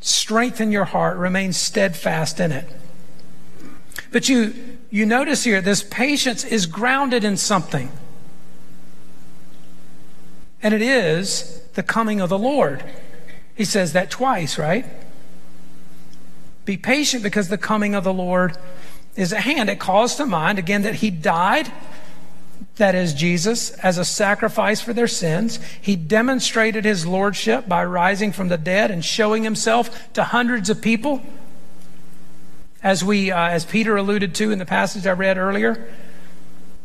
Strengthen 0.00 0.70
your 0.70 0.84
heart, 0.84 1.16
remain 1.16 1.52
steadfast 1.52 2.38
in 2.38 2.52
it. 2.52 2.68
But 4.12 4.28
you, 4.28 4.54
you 4.90 5.06
notice 5.06 5.44
here, 5.44 5.60
this 5.60 5.82
patience 5.82 6.44
is 6.44 6.66
grounded 6.66 7.24
in 7.24 7.36
something. 7.36 7.90
And 10.62 10.72
it 10.72 10.82
is 10.82 11.62
the 11.74 11.82
coming 11.82 12.20
of 12.20 12.28
the 12.28 12.38
Lord. 12.38 12.84
He 13.54 13.64
says 13.64 13.92
that 13.92 14.10
twice, 14.10 14.58
right? 14.58 14.86
Be 16.64 16.76
patient 16.76 17.22
because 17.22 17.48
the 17.48 17.58
coming 17.58 17.94
of 17.94 18.04
the 18.04 18.12
Lord 18.12 18.56
is 19.16 19.32
at 19.32 19.42
hand. 19.42 19.70
It 19.70 19.78
calls 19.78 20.16
to 20.16 20.26
mind, 20.26 20.58
again, 20.58 20.82
that 20.82 20.96
he 20.96 21.10
died, 21.10 21.70
that 22.76 22.94
is 22.94 23.14
Jesus, 23.14 23.70
as 23.78 23.98
a 23.98 24.04
sacrifice 24.04 24.80
for 24.80 24.92
their 24.92 25.06
sins. 25.08 25.60
He 25.80 25.96
demonstrated 25.96 26.84
his 26.84 27.06
lordship 27.06 27.68
by 27.68 27.84
rising 27.84 28.32
from 28.32 28.48
the 28.48 28.58
dead 28.58 28.90
and 28.90 29.04
showing 29.04 29.44
himself 29.44 30.12
to 30.14 30.24
hundreds 30.24 30.70
of 30.70 30.80
people. 30.82 31.22
as 32.82 33.02
we, 33.02 33.30
uh, 33.30 33.48
as 33.48 33.64
Peter 33.64 33.96
alluded 33.96 34.34
to 34.34 34.50
in 34.50 34.58
the 34.58 34.66
passage 34.66 35.06
I 35.06 35.12
read 35.12 35.38
earlier. 35.38 35.88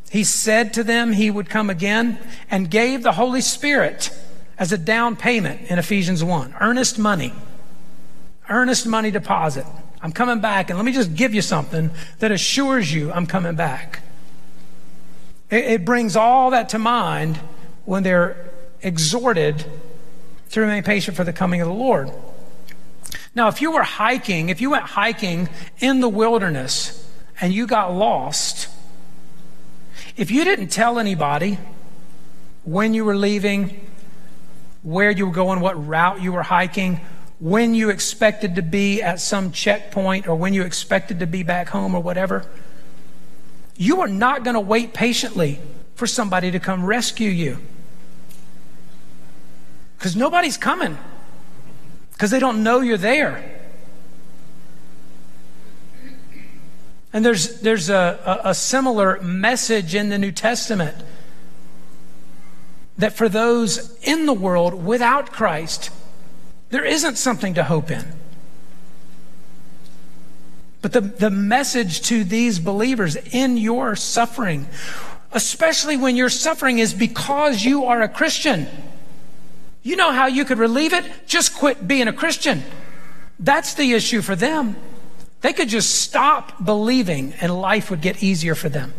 He 0.09 0.23
said 0.23 0.73
to 0.75 0.83
them 0.83 1.11
he 1.11 1.29
would 1.29 1.49
come 1.49 1.69
again 1.69 2.17
and 2.49 2.71
gave 2.71 3.03
the 3.03 3.11
Holy 3.11 3.41
Spirit 3.41 4.09
as 4.57 4.71
a 4.71 4.77
down 4.77 5.15
payment 5.17 5.69
in 5.69 5.77
Ephesians 5.77 6.23
1. 6.23 6.55
Earnest 6.61 6.97
money. 6.97 7.33
Earnest 8.47 8.87
money 8.87 9.11
deposit. 9.11 9.65
I'm 10.01 10.11
coming 10.11 10.39
back, 10.39 10.69
and 10.69 10.79
let 10.79 10.85
me 10.85 10.93
just 10.93 11.13
give 11.13 11.33
you 11.33 11.41
something 11.41 11.91
that 12.19 12.31
assures 12.31 12.93
you 12.93 13.11
I'm 13.11 13.25
coming 13.25 13.55
back. 13.55 14.01
It, 15.49 15.65
it 15.65 15.85
brings 15.85 16.15
all 16.15 16.51
that 16.51 16.69
to 16.69 16.79
mind 16.79 17.37
when 17.85 18.03
they're 18.03 18.49
exhorted 18.81 19.65
to 20.51 20.61
remain 20.61 20.83
patient 20.83 21.17
for 21.17 21.23
the 21.23 21.33
coming 21.33 21.61
of 21.61 21.67
the 21.67 21.73
Lord. 21.73 22.11
Now, 23.35 23.47
if 23.47 23.61
you 23.61 23.71
were 23.71 23.83
hiking, 23.83 24.49
if 24.49 24.61
you 24.61 24.69
went 24.69 24.83
hiking 24.83 25.49
in 25.79 25.99
the 25.99 26.09
wilderness 26.09 27.07
and 27.39 27.53
you 27.53 27.67
got 27.67 27.93
lost, 27.93 28.69
if 30.17 30.31
you 30.31 30.43
didn't 30.43 30.69
tell 30.69 30.97
anybody 30.97 31.57
when 32.63 32.93
you 32.93 33.05
were 33.05 33.15
leaving, 33.15 33.87
where 34.81 35.11
you 35.11 35.27
were 35.27 35.33
going, 35.33 35.59
what 35.59 35.87
route 35.87 36.21
you 36.21 36.31
were 36.31 36.43
hiking, 36.43 36.99
when 37.39 37.73
you 37.73 37.89
expected 37.89 38.55
to 38.55 38.61
be 38.61 39.01
at 39.01 39.19
some 39.19 39.51
checkpoint 39.51 40.27
or 40.27 40.35
when 40.35 40.53
you 40.53 40.63
expected 40.63 41.19
to 41.19 41.27
be 41.27 41.43
back 41.43 41.69
home 41.69 41.95
or 41.95 42.01
whatever, 42.01 42.45
you 43.77 44.01
are 44.01 44.07
not 44.07 44.43
going 44.43 44.55
to 44.55 44.59
wait 44.59 44.93
patiently 44.93 45.59
for 45.95 46.05
somebody 46.05 46.51
to 46.51 46.59
come 46.59 46.85
rescue 46.85 47.29
you. 47.29 47.57
Because 49.97 50.15
nobody's 50.15 50.57
coming 50.57 50.97
because 52.19 52.31
they 52.31 52.39
don't 52.39 52.63
know 52.63 52.81
you're 52.81 52.97
there. 52.97 53.41
And 57.13 57.25
there's, 57.25 57.61
there's 57.61 57.89
a, 57.89 58.41
a, 58.43 58.49
a, 58.49 58.53
similar 58.53 59.21
message 59.21 59.95
in 59.95 60.09
the 60.09 60.17
New 60.17 60.33
Testament 60.33 60.95
that 62.97 63.13
for 63.13 63.29
those 63.29 63.97
in 64.03 64.25
the 64.25 64.33
world 64.33 64.85
without 64.85 65.31
Christ, 65.31 65.91
there 66.69 66.85
isn't 66.85 67.17
something 67.17 67.55
to 67.55 67.63
hope 67.63 67.91
in. 67.91 68.05
But 70.81 70.93
the, 70.93 71.01
the 71.01 71.29
message 71.29 72.01
to 72.03 72.23
these 72.23 72.59
believers 72.59 73.15
in 73.15 73.57
your 73.57 73.95
suffering, 73.95 74.67
especially 75.31 75.97
when 75.97 76.15
your 76.15 76.29
suffering 76.29 76.79
is 76.79 76.93
because 76.93 77.65
you 77.65 77.85
are 77.85 78.01
a 78.01 78.07
Christian, 78.07 78.67
you 79.83 79.95
know 79.95 80.11
how 80.11 80.27
you 80.27 80.45
could 80.45 80.57
relieve 80.57 80.93
it? 80.93 81.05
Just 81.27 81.55
quit 81.55 81.87
being 81.87 82.07
a 82.07 82.13
Christian. 82.13 82.63
That's 83.39 83.73
the 83.73 83.93
issue 83.93 84.21
for 84.21 84.35
them. 84.35 84.75
They 85.41 85.53
could 85.53 85.69
just 85.69 86.01
stop 86.01 86.63
believing 86.63 87.33
and 87.41 87.61
life 87.61 87.89
would 87.89 88.01
get 88.01 88.21
easier 88.21 88.55
for 88.55 88.69
them. 88.69 88.93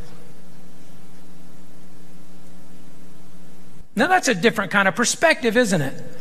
Now, 3.94 4.06
that's 4.06 4.28
a 4.28 4.34
different 4.34 4.70
kind 4.70 4.88
of 4.88 4.94
perspective, 4.94 5.56
isn't 5.56 5.82
it? 5.82 6.19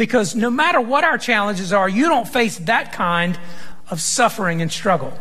Because 0.00 0.34
no 0.34 0.48
matter 0.48 0.80
what 0.80 1.04
our 1.04 1.18
challenges 1.18 1.74
are, 1.74 1.86
you 1.86 2.08
don't 2.08 2.26
face 2.26 2.56
that 2.60 2.90
kind 2.90 3.38
of 3.90 4.00
suffering 4.00 4.62
and 4.62 4.72
struggle. 4.72 5.12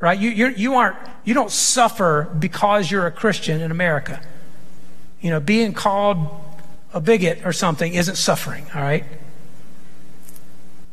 Right? 0.00 0.18
You, 0.18 0.30
you're, 0.30 0.50
you 0.52 0.76
aren't, 0.76 0.96
you 1.22 1.34
don't 1.34 1.50
suffer 1.50 2.26
because 2.38 2.90
you're 2.90 3.06
a 3.06 3.12
Christian 3.12 3.60
in 3.60 3.70
America. 3.70 4.22
You 5.20 5.28
know, 5.28 5.40
being 5.40 5.74
called 5.74 6.26
a 6.94 7.02
bigot 7.02 7.44
or 7.44 7.52
something 7.52 7.92
isn't 7.92 8.16
suffering, 8.16 8.66
all 8.74 8.80
right? 8.80 9.04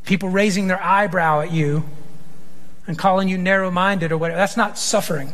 People 0.03 0.27
raising 0.27 0.67
their 0.67 0.83
eyebrow 0.83 1.39
at 1.39 1.53
you 1.53 1.85
and 2.85 2.97
calling 2.97 3.29
you 3.29 3.37
narrow 3.37 3.71
minded 3.71 4.11
or 4.11 4.17
whatever, 4.17 4.39
that's 4.39 4.57
not 4.57 4.77
suffering. 4.77 5.31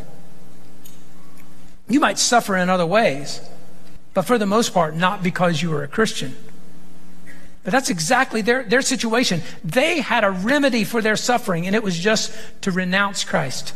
You 1.87 1.99
might 1.99 2.19
suffer 2.19 2.55
in 2.55 2.69
other 2.69 2.85
ways, 2.85 3.41
but 4.13 4.21
for 4.21 4.37
the 4.37 4.45
most 4.45 4.71
part, 4.71 4.95
not 4.95 5.23
because 5.23 5.63
you 5.63 5.71
were 5.71 5.81
a 5.81 5.87
Christian. 5.87 6.35
But 7.63 7.71
that's 7.71 7.89
exactly 7.89 8.41
their, 8.41 8.63
their 8.63 8.81
situation. 8.81 9.41
They 9.63 9.99
had 9.99 10.23
a 10.23 10.31
remedy 10.31 10.83
for 10.83 11.01
their 11.01 11.15
suffering, 11.15 11.67
and 11.67 11.75
it 11.75 11.83
was 11.83 11.97
just 11.97 12.33
to 12.61 12.71
renounce 12.71 13.23
Christ. 13.23 13.73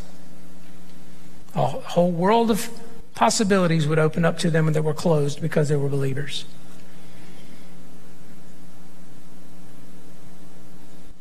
A 1.56 1.68
whole 1.68 2.12
world 2.12 2.50
of 2.50 2.70
possibilities 3.14 3.88
would 3.88 4.00
open 4.00 4.26
up 4.26 4.40
to 4.40 4.50
them 4.50 4.72
that 4.74 4.84
were 4.84 4.94
closed 4.94 5.42
because 5.42 5.70
they 5.70 5.76
were 5.76 5.90
believers. 5.90 6.46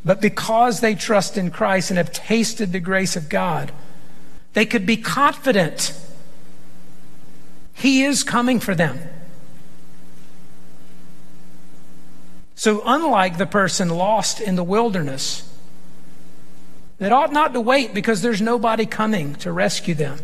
But 0.05 0.21
because 0.21 0.81
they 0.81 0.95
trust 0.95 1.37
in 1.37 1.51
Christ 1.51 1.91
and 1.91 1.99
have 1.99 2.13
tasted 2.13 2.73
the 2.73 2.81
grace 2.81 3.15
of 3.15 3.29
God, 3.29 3.73
they 4.53 4.67
could 4.67 4.85
be 4.85 4.97
confident 4.97 5.95
He 7.75 8.03
is 8.03 8.23
coming 8.23 8.59
for 8.59 8.75
them. 8.75 8.99
So, 12.63 12.81
unlike 12.87 13.39
the 13.39 13.47
person 13.47 13.89
lost 13.89 14.41
in 14.41 14.55
the 14.55 14.63
wilderness, 14.63 15.53
that 16.99 17.11
ought 17.11 17.33
not 17.33 17.55
to 17.55 17.61
wait 17.61 17.93
because 17.93 18.23
there's 18.23 18.41
nobody 18.41 18.87
coming 18.87 19.35
to 19.37 19.51
rescue 19.51 19.97
them. 19.97 20.21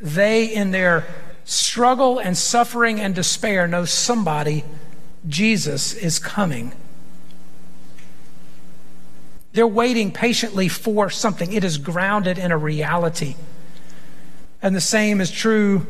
They, 0.00 0.46
in 0.46 0.70
their 0.70 1.04
struggle 1.44 2.18
and 2.18 2.34
suffering 2.34 2.98
and 2.98 3.14
despair, 3.14 3.68
know 3.68 3.84
somebody, 3.84 4.64
Jesus, 5.28 5.92
is 5.92 6.18
coming 6.18 6.72
they're 9.52 9.66
waiting 9.66 10.12
patiently 10.12 10.66
for 10.66 11.10
something. 11.10 11.52
It 11.52 11.62
is 11.62 11.76
grounded 11.76 12.38
in 12.38 12.50
a 12.50 12.56
reality. 12.56 13.36
And 14.62 14.74
the 14.74 14.80
same 14.80 15.20
is 15.20 15.30
true 15.30 15.86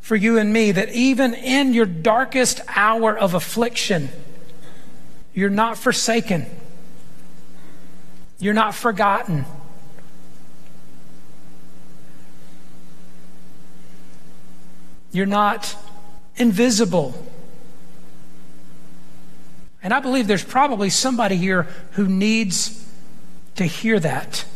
for 0.00 0.14
you 0.14 0.38
and 0.38 0.52
me 0.52 0.70
that 0.70 0.90
even 0.90 1.34
in 1.34 1.74
your 1.74 1.84
darkest 1.84 2.60
hour 2.76 3.18
of 3.18 3.34
affliction, 3.34 4.08
you're 5.36 5.50
not 5.50 5.76
forsaken. 5.76 6.46
You're 8.38 8.54
not 8.54 8.74
forgotten. 8.74 9.44
You're 15.12 15.26
not 15.26 15.76
invisible. 16.36 17.22
And 19.82 19.92
I 19.92 20.00
believe 20.00 20.26
there's 20.26 20.42
probably 20.42 20.88
somebody 20.88 21.36
here 21.36 21.64
who 21.92 22.08
needs 22.08 22.88
to 23.56 23.64
hear 23.64 24.00
that. 24.00 24.46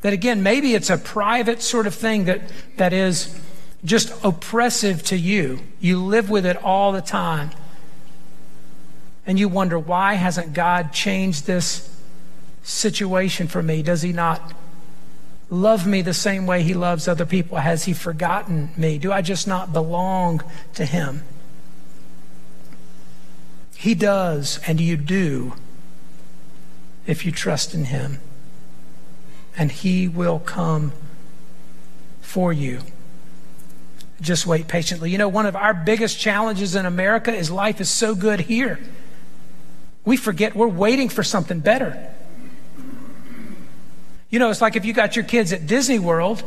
That 0.00 0.12
again, 0.12 0.42
maybe 0.42 0.74
it's 0.74 0.90
a 0.90 0.98
private 0.98 1.62
sort 1.62 1.86
of 1.86 1.94
thing 1.94 2.24
that, 2.24 2.42
that 2.76 2.92
is 2.92 3.40
just 3.84 4.12
oppressive 4.24 5.04
to 5.04 5.16
you. 5.16 5.60
You 5.78 6.02
live 6.02 6.28
with 6.28 6.44
it 6.44 6.56
all 6.64 6.90
the 6.90 7.00
time. 7.00 7.50
And 9.26 9.38
you 9.38 9.48
wonder, 9.48 9.78
why 9.78 10.14
hasn't 10.14 10.52
God 10.52 10.92
changed 10.92 11.46
this 11.46 11.92
situation 12.62 13.48
for 13.48 13.62
me? 13.62 13.82
Does 13.82 14.02
He 14.02 14.12
not 14.12 14.54
love 15.50 15.86
me 15.86 16.00
the 16.02 16.14
same 16.14 16.46
way 16.46 16.62
He 16.62 16.74
loves 16.74 17.08
other 17.08 17.26
people? 17.26 17.58
Has 17.58 17.84
He 17.84 17.92
forgotten 17.92 18.70
me? 18.76 18.98
Do 18.98 19.12
I 19.12 19.22
just 19.22 19.48
not 19.48 19.72
belong 19.72 20.42
to 20.74 20.84
Him? 20.84 21.24
He 23.76 23.94
does, 23.94 24.60
and 24.66 24.80
you 24.80 24.96
do 24.96 25.54
if 27.06 27.26
you 27.26 27.32
trust 27.32 27.74
in 27.74 27.86
Him. 27.86 28.20
And 29.58 29.72
He 29.72 30.06
will 30.06 30.38
come 30.38 30.92
for 32.20 32.52
you. 32.52 32.80
Just 34.20 34.46
wait 34.46 34.68
patiently. 34.68 35.10
You 35.10 35.18
know, 35.18 35.28
one 35.28 35.46
of 35.46 35.56
our 35.56 35.74
biggest 35.74 36.18
challenges 36.18 36.74
in 36.74 36.86
America 36.86 37.34
is 37.34 37.50
life 37.50 37.80
is 37.80 37.90
so 37.90 38.14
good 38.14 38.40
here. 38.40 38.78
We 40.06 40.16
forget 40.16 40.54
we're 40.54 40.68
waiting 40.68 41.10
for 41.10 41.22
something 41.22 41.58
better. 41.58 42.14
You 44.30 44.38
know, 44.38 44.50
it's 44.50 44.62
like 44.62 44.76
if 44.76 44.84
you 44.84 44.92
got 44.92 45.16
your 45.16 45.24
kids 45.24 45.52
at 45.52 45.66
Disney 45.66 45.98
World 45.98 46.42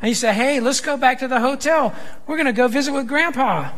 and 0.00 0.08
you 0.08 0.14
say, 0.14 0.32
hey, 0.32 0.60
let's 0.60 0.80
go 0.80 0.96
back 0.96 1.18
to 1.18 1.28
the 1.28 1.40
hotel. 1.40 1.94
We're 2.26 2.36
going 2.36 2.46
to 2.46 2.52
go 2.52 2.68
visit 2.68 2.92
with 2.92 3.08
Grandpa. 3.08 3.70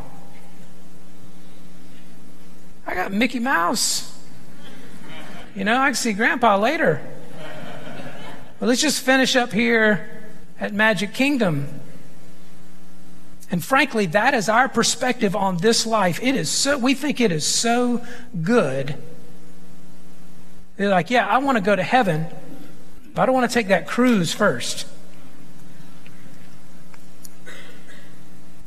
I 2.87 2.95
got 2.95 3.11
Mickey 3.11 3.39
Mouse. 3.39 4.13
You 5.55 5.65
know, 5.65 5.81
I 5.81 5.87
can 5.87 5.95
see 5.95 6.13
Grandpa 6.13 6.59
later. 6.59 7.01
But 8.61 8.69
let's 8.69 8.83
just 8.83 9.03
finish 9.03 9.35
up 9.35 9.53
here 9.53 10.29
at 10.61 10.75
Magic 10.75 11.15
Kingdom. 11.15 11.69
And 13.51 13.65
frankly, 13.65 14.07
that 14.07 14.35
is 14.35 14.49
our 14.49 14.69
perspective 14.69 15.37
on 15.37 15.59
this 15.59 15.87
life. 15.87 16.19
It 16.23 16.35
is 16.35 16.51
so, 16.51 16.79
we 16.79 16.95
think 16.95 17.21
it 17.21 17.31
is 17.31 17.47
so 17.47 18.05
good. 18.43 18.97
They're 20.77 20.89
like, 20.89 21.11
yeah, 21.11 21.27
I 21.27 21.39
want 21.39 21.57
to 21.57 21.63
go 21.63 21.77
to 21.77 21.83
heaven, 21.83 22.27
but 23.15 23.23
I 23.23 23.27
don't 23.27 23.35
want 23.35 23.51
to 23.51 23.55
take 23.55 23.69
that 23.69 23.87
cruise 23.87 24.33
first. 24.33 24.87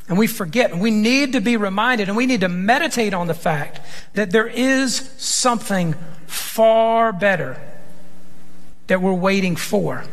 And 0.07 0.17
we 0.17 0.25
forget, 0.25 0.71
and 0.71 0.81
we 0.81 0.89
need 0.89 1.33
to 1.33 1.41
be 1.41 1.55
reminded, 1.55 2.07
and 2.07 2.17
we 2.17 2.25
need 2.25 2.41
to 2.41 2.49
meditate 2.49 3.13
on 3.13 3.27
the 3.27 3.35
fact 3.35 3.79
that 4.13 4.31
there 4.31 4.47
is 4.47 5.13
something 5.17 5.93
far 6.25 7.13
better 7.13 7.61
that 8.87 9.03
we're 9.03 9.13
waiting 9.13 9.55
for, 9.55 10.05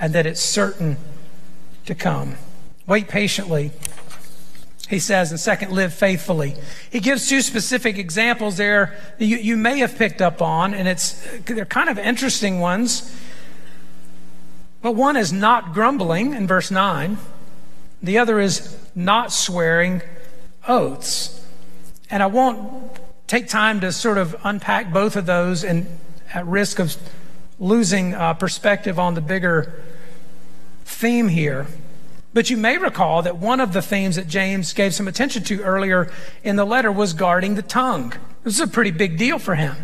and 0.00 0.14
that 0.14 0.24
it's 0.24 0.40
certain 0.40 0.96
to 1.84 1.94
come. 1.94 2.36
Wait 2.86 3.08
patiently. 3.08 3.70
He 4.88 4.98
says 4.98 5.30
and 5.30 5.40
second, 5.40 5.72
live 5.72 5.94
faithfully. 5.94 6.54
He 6.90 7.00
gives 7.00 7.28
two 7.28 7.40
specific 7.40 7.96
examples 7.96 8.58
there 8.58 8.96
that 9.18 9.24
you, 9.24 9.38
you 9.38 9.56
may 9.56 9.78
have 9.78 9.96
picked 9.96 10.20
up 10.20 10.42
on, 10.42 10.74
and 10.74 10.86
it's 10.86 11.26
they're 11.46 11.64
kind 11.64 11.88
of 11.88 11.98
interesting 11.98 12.60
ones. 12.60 13.18
But 14.82 14.92
one 14.92 15.16
is 15.16 15.32
not 15.32 15.72
grumbling 15.72 16.34
in 16.34 16.46
verse 16.46 16.70
9. 16.70 17.16
The 18.02 18.18
other 18.18 18.38
is 18.38 18.76
not 18.94 19.32
swearing 19.32 20.02
oaths. 20.68 21.42
And 22.10 22.22
I 22.22 22.26
won't 22.26 22.92
take 23.26 23.48
time 23.48 23.80
to 23.80 23.90
sort 23.92 24.18
of 24.18 24.36
unpack 24.44 24.92
both 24.92 25.16
of 25.16 25.24
those 25.24 25.64
and 25.64 25.86
at 26.34 26.46
risk 26.46 26.78
of 26.78 26.94
losing 27.58 28.12
uh, 28.12 28.34
perspective 28.34 28.98
on 28.98 29.14
the 29.14 29.22
bigger 29.22 29.82
theme 30.84 31.28
here. 31.28 31.66
But 32.34 32.50
you 32.50 32.56
may 32.56 32.76
recall 32.76 33.22
that 33.22 33.38
one 33.38 33.60
of 33.60 33.72
the 33.72 33.80
themes 33.80 34.16
that 34.16 34.28
James 34.28 34.72
gave 34.72 34.92
some 34.92 35.08
attention 35.08 35.44
to 35.44 35.62
earlier 35.62 36.12
in 36.42 36.56
the 36.56 36.64
letter 36.64 36.92
was 36.92 37.14
guarding 37.14 37.54
the 37.54 37.62
tongue. 37.62 38.12
This 38.42 38.54
is 38.54 38.60
a 38.60 38.66
pretty 38.66 38.90
big 38.90 39.16
deal 39.16 39.38
for 39.38 39.54
him. 39.54 39.76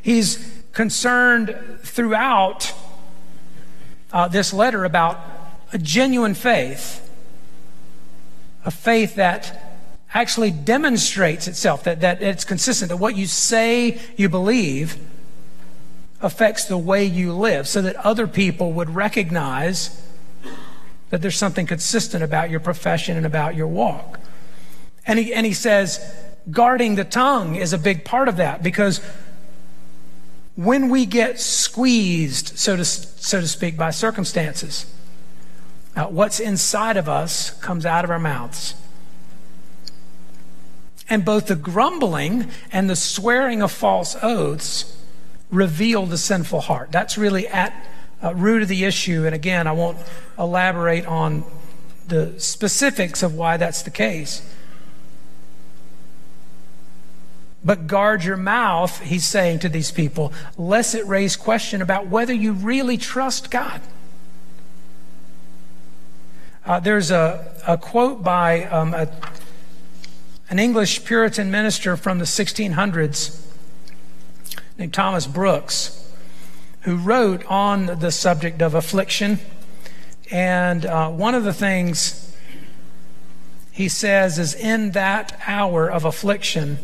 He's 0.00 0.64
concerned 0.72 1.54
throughout 1.82 2.72
uh, 4.10 4.26
this 4.28 4.52
letter 4.52 4.84
about 4.84 5.20
a 5.72 5.78
genuine 5.78 6.34
faith 6.34 7.08
a 8.64 8.70
faith 8.70 9.16
that 9.16 9.76
actually 10.14 10.50
demonstrates 10.50 11.48
itself, 11.48 11.84
that, 11.84 12.00
that 12.00 12.22
it's 12.22 12.44
consistent, 12.44 12.90
that 12.90 12.98
what 12.98 13.16
you 13.16 13.26
say 13.26 13.98
you 14.16 14.28
believe 14.28 14.98
affects 16.20 16.66
the 16.66 16.78
way 16.78 17.04
you 17.04 17.32
live, 17.32 17.66
so 17.66 17.82
that 17.82 17.96
other 17.96 18.26
people 18.26 18.72
would 18.72 18.90
recognize 18.90 20.00
that 21.12 21.20
there's 21.20 21.36
something 21.36 21.66
consistent 21.66 22.24
about 22.24 22.48
your 22.48 22.58
profession 22.58 23.18
and 23.18 23.26
about 23.26 23.54
your 23.54 23.66
walk. 23.66 24.18
And 25.06 25.18
he, 25.18 25.34
and 25.34 25.44
he 25.44 25.52
says, 25.52 26.00
guarding 26.50 26.94
the 26.94 27.04
tongue 27.04 27.54
is 27.54 27.74
a 27.74 27.78
big 27.78 28.02
part 28.02 28.28
of 28.28 28.38
that 28.38 28.62
because 28.62 28.98
when 30.56 30.88
we 30.88 31.04
get 31.04 31.38
squeezed, 31.38 32.58
so 32.58 32.76
to, 32.76 32.84
so 32.86 33.42
to 33.42 33.46
speak, 33.46 33.76
by 33.76 33.90
circumstances, 33.90 34.90
uh, 35.96 36.06
what's 36.06 36.40
inside 36.40 36.96
of 36.96 37.10
us 37.10 37.50
comes 37.60 37.84
out 37.84 38.04
of 38.06 38.10
our 38.10 38.18
mouths. 38.18 38.74
And 41.10 41.26
both 41.26 41.48
the 41.48 41.56
grumbling 41.56 42.48
and 42.72 42.88
the 42.88 42.96
swearing 42.96 43.60
of 43.60 43.70
false 43.70 44.16
oaths 44.22 44.96
reveal 45.50 46.06
the 46.06 46.16
sinful 46.16 46.62
heart. 46.62 46.90
That's 46.90 47.18
really 47.18 47.46
at 47.48 47.74
uh, 48.22 48.34
root 48.34 48.62
of 48.62 48.68
the 48.68 48.84
issue. 48.84 49.26
And 49.26 49.34
again, 49.34 49.66
I 49.66 49.72
won't 49.72 49.98
elaborate 50.38 51.06
on 51.06 51.44
the 52.08 52.34
specifics 52.38 53.22
of 53.22 53.34
why 53.34 53.56
that's 53.56 53.82
the 53.82 53.90
case. 53.90 54.42
But 57.64 57.86
guard 57.86 58.24
your 58.24 58.36
mouth, 58.36 59.00
he's 59.00 59.24
saying 59.24 59.60
to 59.60 59.68
these 59.68 59.92
people, 59.92 60.32
lest 60.56 60.94
it 60.94 61.06
raise 61.06 61.36
question 61.36 61.80
about 61.80 62.08
whether 62.08 62.32
you 62.32 62.52
really 62.52 62.96
trust 62.96 63.50
God. 63.50 63.80
Uh, 66.64 66.80
there's 66.80 67.10
a, 67.10 67.54
a, 67.66 67.76
quote 67.76 68.22
by 68.22 68.64
um, 68.64 68.94
a, 68.94 69.08
an 70.48 70.58
English 70.58 71.04
Puritan 71.04 71.50
minister 71.50 71.96
from 71.96 72.18
the 72.18 72.24
1600s 72.24 73.44
named 74.78 74.92
Thomas 74.92 75.26
Brooks, 75.26 76.08
who 76.82 76.96
wrote 76.96 77.44
on 77.46 77.86
the 77.86 78.10
subject 78.10 78.62
of 78.62 78.74
affliction. 78.74 79.38
And 80.30 80.86
uh, 80.86 81.10
one 81.10 81.34
of 81.34 81.44
the 81.44 81.52
things 81.52 82.36
he 83.70 83.88
says 83.88 84.38
is 84.38 84.54
in 84.54 84.92
that 84.92 85.40
hour 85.46 85.88
of 85.90 86.04
affliction, 86.04 86.78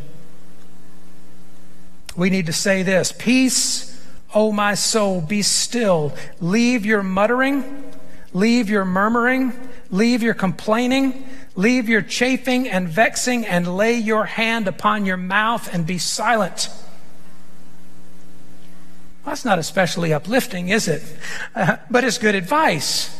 we 2.16 2.30
need 2.30 2.46
to 2.46 2.52
say 2.52 2.82
this 2.82 3.12
Peace, 3.12 4.02
O 4.34 4.52
my 4.52 4.74
soul, 4.74 5.20
be 5.20 5.42
still. 5.42 6.14
Leave 6.40 6.84
your 6.84 7.02
muttering 7.02 7.88
Leave 8.32 8.68
your 8.68 8.84
murmuring, 8.84 9.52
leave 9.90 10.22
your 10.22 10.34
complaining, 10.34 11.26
leave 11.56 11.88
your 11.88 12.02
chafing 12.02 12.68
and 12.68 12.88
vexing, 12.88 13.46
and 13.46 13.76
lay 13.76 13.94
your 13.94 14.26
hand 14.26 14.68
upon 14.68 15.06
your 15.06 15.16
mouth 15.16 15.72
and 15.72 15.87
be 15.87 15.96
silent. 15.96 16.68
That's 19.28 19.44
not 19.44 19.58
especially 19.58 20.14
uplifting, 20.14 20.70
is 20.70 20.88
it? 20.88 21.02
Uh, 21.54 21.76
but 21.90 22.02
it's 22.02 22.16
good 22.16 22.34
advice. 22.34 23.14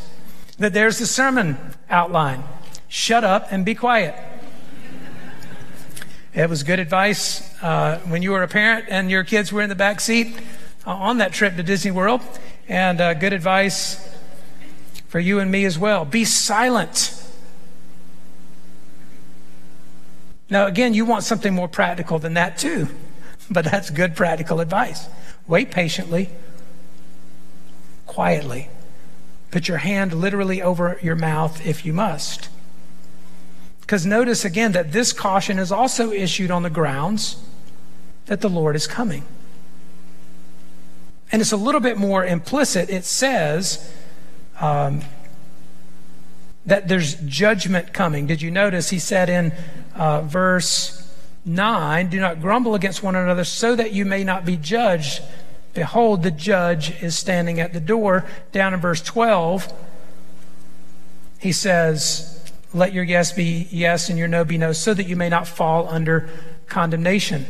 That 0.59 0.73
there's 0.73 0.99
the 0.99 1.05
sermon 1.05 1.59
outline 1.91 2.43
shut 2.89 3.25
up 3.25 3.49
and 3.51 3.63
be 3.63 3.75
quiet. 3.75 4.15
It 6.33 6.49
was 6.49 6.63
good 6.63 6.79
advice 6.79 7.43
uh, 7.63 7.99
when 8.07 8.23
you 8.23 8.31
were 8.31 8.43
a 8.43 8.49
parent 8.49 8.87
and 8.89 9.11
your 9.11 9.23
kids 9.23 9.53
were 9.53 9.61
in 9.61 9.69
the 9.69 9.75
back 9.75 10.01
seat 10.01 10.35
uh, 10.87 10.93
on 10.93 11.19
that 11.19 11.35
trip 11.35 11.57
to 11.57 11.63
Disney 11.63 11.91
World, 11.91 12.23
and 12.69 13.03
uh, 13.03 13.13
good 13.13 13.35
advice 13.35 14.01
for 15.09 15.21
you 15.21 15.41
and 15.41 15.51
me 15.51 15.67
as 15.67 15.79
well. 15.79 16.07
Be 16.07 16.25
silent. 16.25 17.23
Now, 20.49 20.67
again, 20.67 20.95
you 20.95 21.05
want 21.05 21.25
something 21.25 21.53
more 21.53 21.69
practical 21.69 22.19
than 22.19 22.35
that, 22.35 22.57
too. 22.57 22.89
But 23.51 23.67
that's 23.67 23.91
good 23.91 24.17
practical 24.17 24.61
advice. 24.61 25.07
Wait 25.49 25.71
patiently, 25.71 26.29
quietly. 28.07 28.69
Put 29.51 29.67
your 29.67 29.79
hand 29.79 30.13
literally 30.13 30.63
over 30.63 30.99
your 31.03 31.17
mouth 31.17 31.67
if 31.67 31.85
you 31.85 31.93
must. 31.93 32.51
Because 33.81 34.05
notice 34.05 34.45
again 34.45 34.73
that 34.73 34.93
this 34.93 35.13
caution 35.13 35.59
is 35.59 35.73
also 35.73 36.13
issued 36.13 36.51
on 36.51 36.63
the 36.63 36.71
grounds 36.71 37.43
that 38.27 38.43
the 38.43 38.51
Lord 38.51 38.77
is 38.77 38.87
coming. 38.87 39.25
And 41.33 41.41
it's 41.41 41.53
a 41.53 41.57
little 41.57 41.81
bit 41.81 41.97
more 41.97 42.25
implicit. 42.25 42.91
It 42.91 43.05
says, 43.05 43.93
um, 44.61 45.03
that 46.67 46.87
there's 46.87 47.15
judgment 47.15 47.95
coming. 47.95 48.27
Did 48.27 48.43
you 48.43 48.51
notice 48.51 48.91
he 48.91 48.99
said 48.99 49.31
in 49.31 49.53
uh, 49.95 50.21
verse 50.21 51.08
9, 51.45 52.09
Do 52.09 52.21
not 52.21 52.41
grumble 52.41 52.75
against 52.75 53.03
one 53.03 53.17
another 53.17 53.45
so 53.45 53.75
that 53.77 53.93
you 53.93 54.05
may 54.05 54.25
not 54.25 54.45
be 54.45 54.57
judged. 54.57 55.23
Behold, 55.75 56.23
the 56.23 56.31
judge 56.31 57.03
is 57.03 57.17
standing 57.17 57.61
at 57.61 57.73
the 57.73 57.81
door. 57.81 58.25
Down 58.53 58.75
in 58.75 58.81
verse 58.81 59.01
12, 59.01 59.73
he 61.39 61.53
says, 61.53 62.53
Let 62.75 62.93
your 62.93 63.05
yes 63.05 63.33
be 63.33 63.69
yes 63.71 64.09
and 64.09 64.19
your 64.19 64.29
no 64.29 64.45
be 64.45 64.59
no, 64.59 64.73
so 64.73 64.93
that 64.95 65.07
you 65.07 65.17
may 65.17 65.29
not 65.29 65.47
fall 65.47 65.89
under 65.89 66.29
condemnation. 66.67 67.47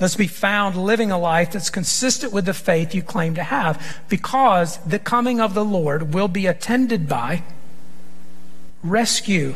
Let's 0.00 0.16
be 0.16 0.26
found 0.26 0.76
living 0.76 1.12
a 1.12 1.18
life 1.18 1.52
that's 1.52 1.70
consistent 1.70 2.32
with 2.32 2.44
the 2.44 2.54
faith 2.54 2.92
you 2.92 3.02
claim 3.02 3.36
to 3.36 3.42
have, 3.44 4.02
because 4.08 4.78
the 4.78 4.98
coming 4.98 5.40
of 5.40 5.54
the 5.54 5.64
Lord 5.64 6.12
will 6.12 6.28
be 6.28 6.46
attended 6.46 7.08
by 7.08 7.44
rescue, 8.82 9.54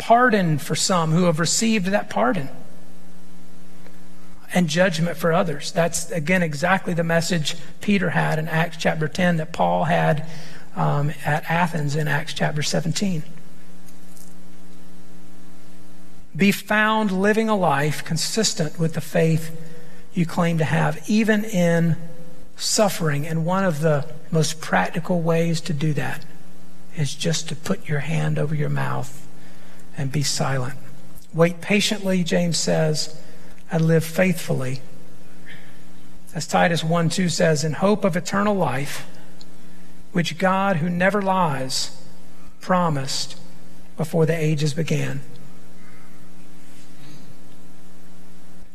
pardon 0.00 0.56
for 0.56 0.74
some 0.74 1.12
who 1.12 1.24
have 1.24 1.38
received 1.38 1.86
that 1.88 2.08
pardon, 2.08 2.48
and 4.52 4.66
judgment 4.66 5.16
for 5.16 5.32
others. 5.32 5.70
That's, 5.70 6.10
again, 6.10 6.42
exactly 6.42 6.94
the 6.94 7.04
message 7.04 7.54
Peter 7.82 8.10
had 8.10 8.38
in 8.38 8.48
Acts 8.48 8.78
chapter 8.78 9.06
10 9.06 9.36
that 9.36 9.52
Paul 9.52 9.84
had 9.84 10.26
um, 10.74 11.12
at 11.24 11.48
Athens 11.48 11.94
in 11.94 12.08
Acts 12.08 12.32
chapter 12.32 12.62
17. 12.62 13.22
Be 16.34 16.50
found 16.50 17.12
living 17.12 17.50
a 17.50 17.56
life 17.56 18.02
consistent 18.02 18.78
with 18.78 18.94
the 18.94 19.00
faith 19.00 19.54
you 20.14 20.24
claim 20.24 20.58
to 20.58 20.64
have, 20.64 21.08
even 21.08 21.44
in 21.44 21.96
suffering. 22.56 23.26
And 23.26 23.44
one 23.44 23.64
of 23.64 23.80
the 23.80 24.06
most 24.30 24.62
practical 24.62 25.20
ways 25.20 25.60
to 25.62 25.74
do 25.74 25.92
that 25.92 26.24
is 26.96 27.14
just 27.14 27.50
to 27.50 27.54
put 27.54 27.86
your 27.86 28.00
hand 28.00 28.38
over 28.38 28.54
your 28.54 28.70
mouth 28.70 29.26
and 29.96 30.10
be 30.12 30.22
silent. 30.22 30.74
Wait 31.32 31.60
patiently, 31.60 32.24
James 32.24 32.56
says, 32.56 33.20
and 33.70 33.86
live 33.86 34.04
faithfully. 34.04 34.80
As 36.34 36.46
Titus 36.46 36.82
1 36.84 37.08
2 37.08 37.28
says, 37.28 37.64
in 37.64 37.74
hope 37.74 38.04
of 38.04 38.16
eternal 38.16 38.54
life, 38.54 39.06
which 40.12 40.38
God, 40.38 40.76
who 40.76 40.88
never 40.88 41.22
lies, 41.22 41.96
promised 42.60 43.36
before 43.96 44.26
the 44.26 44.36
ages 44.36 44.74
began. 44.74 45.20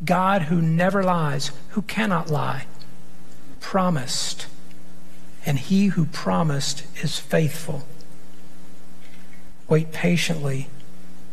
God 0.04 0.44
who 0.44 0.62
never 0.62 1.04
lies, 1.04 1.52
who 1.70 1.82
cannot 1.82 2.30
lie, 2.30 2.66
promised. 3.60 4.48
And 5.46 5.58
he 5.60 5.88
who 5.88 6.06
promised 6.06 6.86
is 7.04 7.20
faithful. 7.20 7.88
wait 9.68 9.92
patiently, 9.92 10.68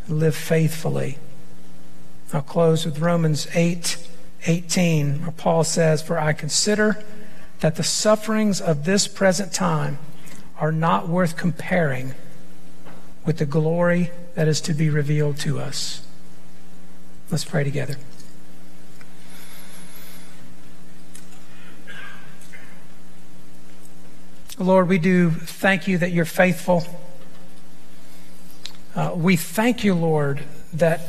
live 0.09 0.37
faithfully. 0.37 1.19
I'll 2.33 2.43
close 2.43 2.85
with 2.85 2.99
Romans 2.99 3.47
8 3.55 4.09
18, 4.45 5.23
where 5.23 5.31
Paul 5.31 5.63
says, 5.63 6.03
For 6.03 6.19
I 6.19 6.33
consider 6.33 7.03
that 7.61 7.77
the 7.77 7.85
sufferings 7.85 8.61
of 8.61 8.85
this 8.85 9.07
present 9.07 9.53
time 9.53 9.99
are 10.59 10.73
not 10.73 11.09
worth 11.09 11.37
comparing 11.37 12.15
with 13.25 13.39
the 13.39 13.47
glory 13.47 14.11
that 14.35 14.49
is 14.49 14.61
to 14.63 14.75
be 14.75 14.91
revealed 14.91 15.39
to 15.39 15.61
us. 15.61 16.05
Let's 17.31 17.45
pray 17.45 17.63
together. 17.63 17.97
Lord, 24.59 24.89
we 24.89 24.99
do 24.99 25.31
thank 25.31 25.89
you 25.89 25.99
that 25.99 26.13
you're 26.13 26.25
faithful. 26.25 26.85
Uh, 28.95 29.13
we 29.17 29.37
thank 29.37 29.85
you, 29.85 29.95
Lord, 29.95 30.43
that 30.75 31.01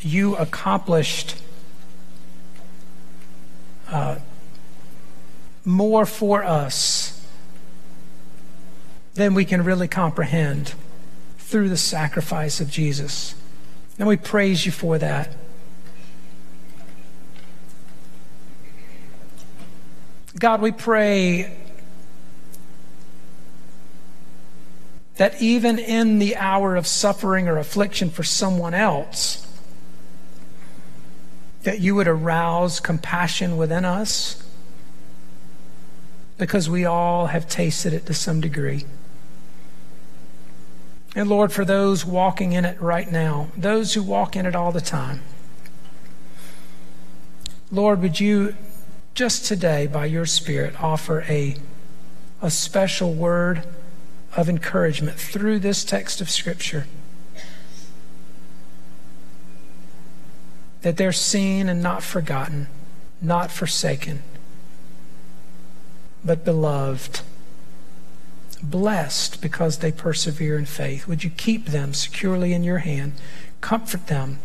you 0.00 0.34
accomplished 0.36 1.40
uh, 3.88 4.16
more 5.64 6.06
for 6.06 6.42
us 6.42 7.24
than 9.14 9.34
we 9.34 9.44
can 9.44 9.62
really 9.62 9.86
comprehend 9.86 10.74
through 11.38 11.68
the 11.68 11.76
sacrifice 11.76 12.60
of 12.60 12.68
Jesus. 12.68 13.34
And 13.98 14.08
we 14.08 14.16
praise 14.16 14.66
you 14.66 14.72
for 14.72 14.98
that. 14.98 15.32
God, 20.36 20.62
we 20.62 20.72
pray 20.72 21.59
that 25.20 25.42
even 25.42 25.78
in 25.78 26.18
the 26.18 26.34
hour 26.34 26.76
of 26.76 26.86
suffering 26.86 27.46
or 27.46 27.58
affliction 27.58 28.08
for 28.08 28.22
someone 28.22 28.72
else, 28.72 29.46
that 31.64 31.78
you 31.78 31.94
would 31.94 32.08
arouse 32.08 32.80
compassion 32.80 33.58
within 33.58 33.84
us 33.84 34.42
because 36.38 36.70
we 36.70 36.86
all 36.86 37.26
have 37.26 37.46
tasted 37.50 37.92
it 37.92 38.06
to 38.06 38.14
some 38.14 38.40
degree. 38.40 38.86
And 41.14 41.28
Lord, 41.28 41.52
for 41.52 41.66
those 41.66 42.06
walking 42.06 42.52
in 42.52 42.64
it 42.64 42.80
right 42.80 43.12
now, 43.12 43.48
those 43.54 43.92
who 43.92 44.02
walk 44.02 44.36
in 44.36 44.46
it 44.46 44.56
all 44.56 44.72
the 44.72 44.80
time, 44.80 45.20
Lord, 47.70 48.00
would 48.00 48.18
you 48.20 48.54
just 49.12 49.44
today, 49.44 49.86
by 49.86 50.06
your 50.06 50.24
Spirit, 50.24 50.82
offer 50.82 51.26
a, 51.28 51.56
a 52.40 52.50
special 52.50 53.12
word 53.12 53.66
of 54.36 54.48
encouragement 54.48 55.18
through 55.18 55.58
this 55.58 55.84
text 55.84 56.20
of 56.20 56.30
Scripture? 56.30 56.86
That 60.82 60.96
they're 60.96 61.12
seen 61.12 61.68
and 61.68 61.82
not 61.82 62.02
forgotten, 62.02 62.68
not 63.20 63.50
forsaken, 63.50 64.22
but 66.24 66.44
beloved 66.44 67.20
blessed 68.62 69.40
because 69.40 69.78
they 69.78 69.92
persevere 69.92 70.58
in 70.58 70.66
faith. 70.66 71.06
Would 71.06 71.24
you 71.24 71.30
keep 71.30 71.66
them 71.66 71.94
securely 71.94 72.52
in 72.52 72.64
your 72.64 72.78
hand? 72.78 73.12
Comfort 73.60 74.06
them 74.06 74.38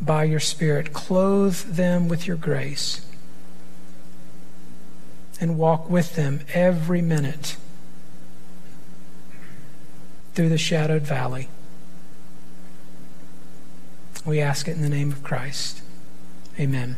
by 0.00 0.24
your 0.24 0.40
Spirit. 0.40 0.92
Clothe 0.92 1.56
them 1.56 2.08
with 2.08 2.26
your 2.26 2.36
grace. 2.36 3.04
And 5.40 5.58
walk 5.58 5.88
with 5.88 6.16
them 6.16 6.40
every 6.52 7.02
minute 7.02 7.56
through 10.38 10.48
the 10.48 10.56
shadowed 10.56 11.02
valley. 11.02 11.48
We 14.24 14.40
ask 14.40 14.68
it 14.68 14.76
in 14.76 14.82
the 14.82 14.88
name 14.88 15.10
of 15.10 15.20
Christ. 15.24 15.82
Amen. 16.60 16.94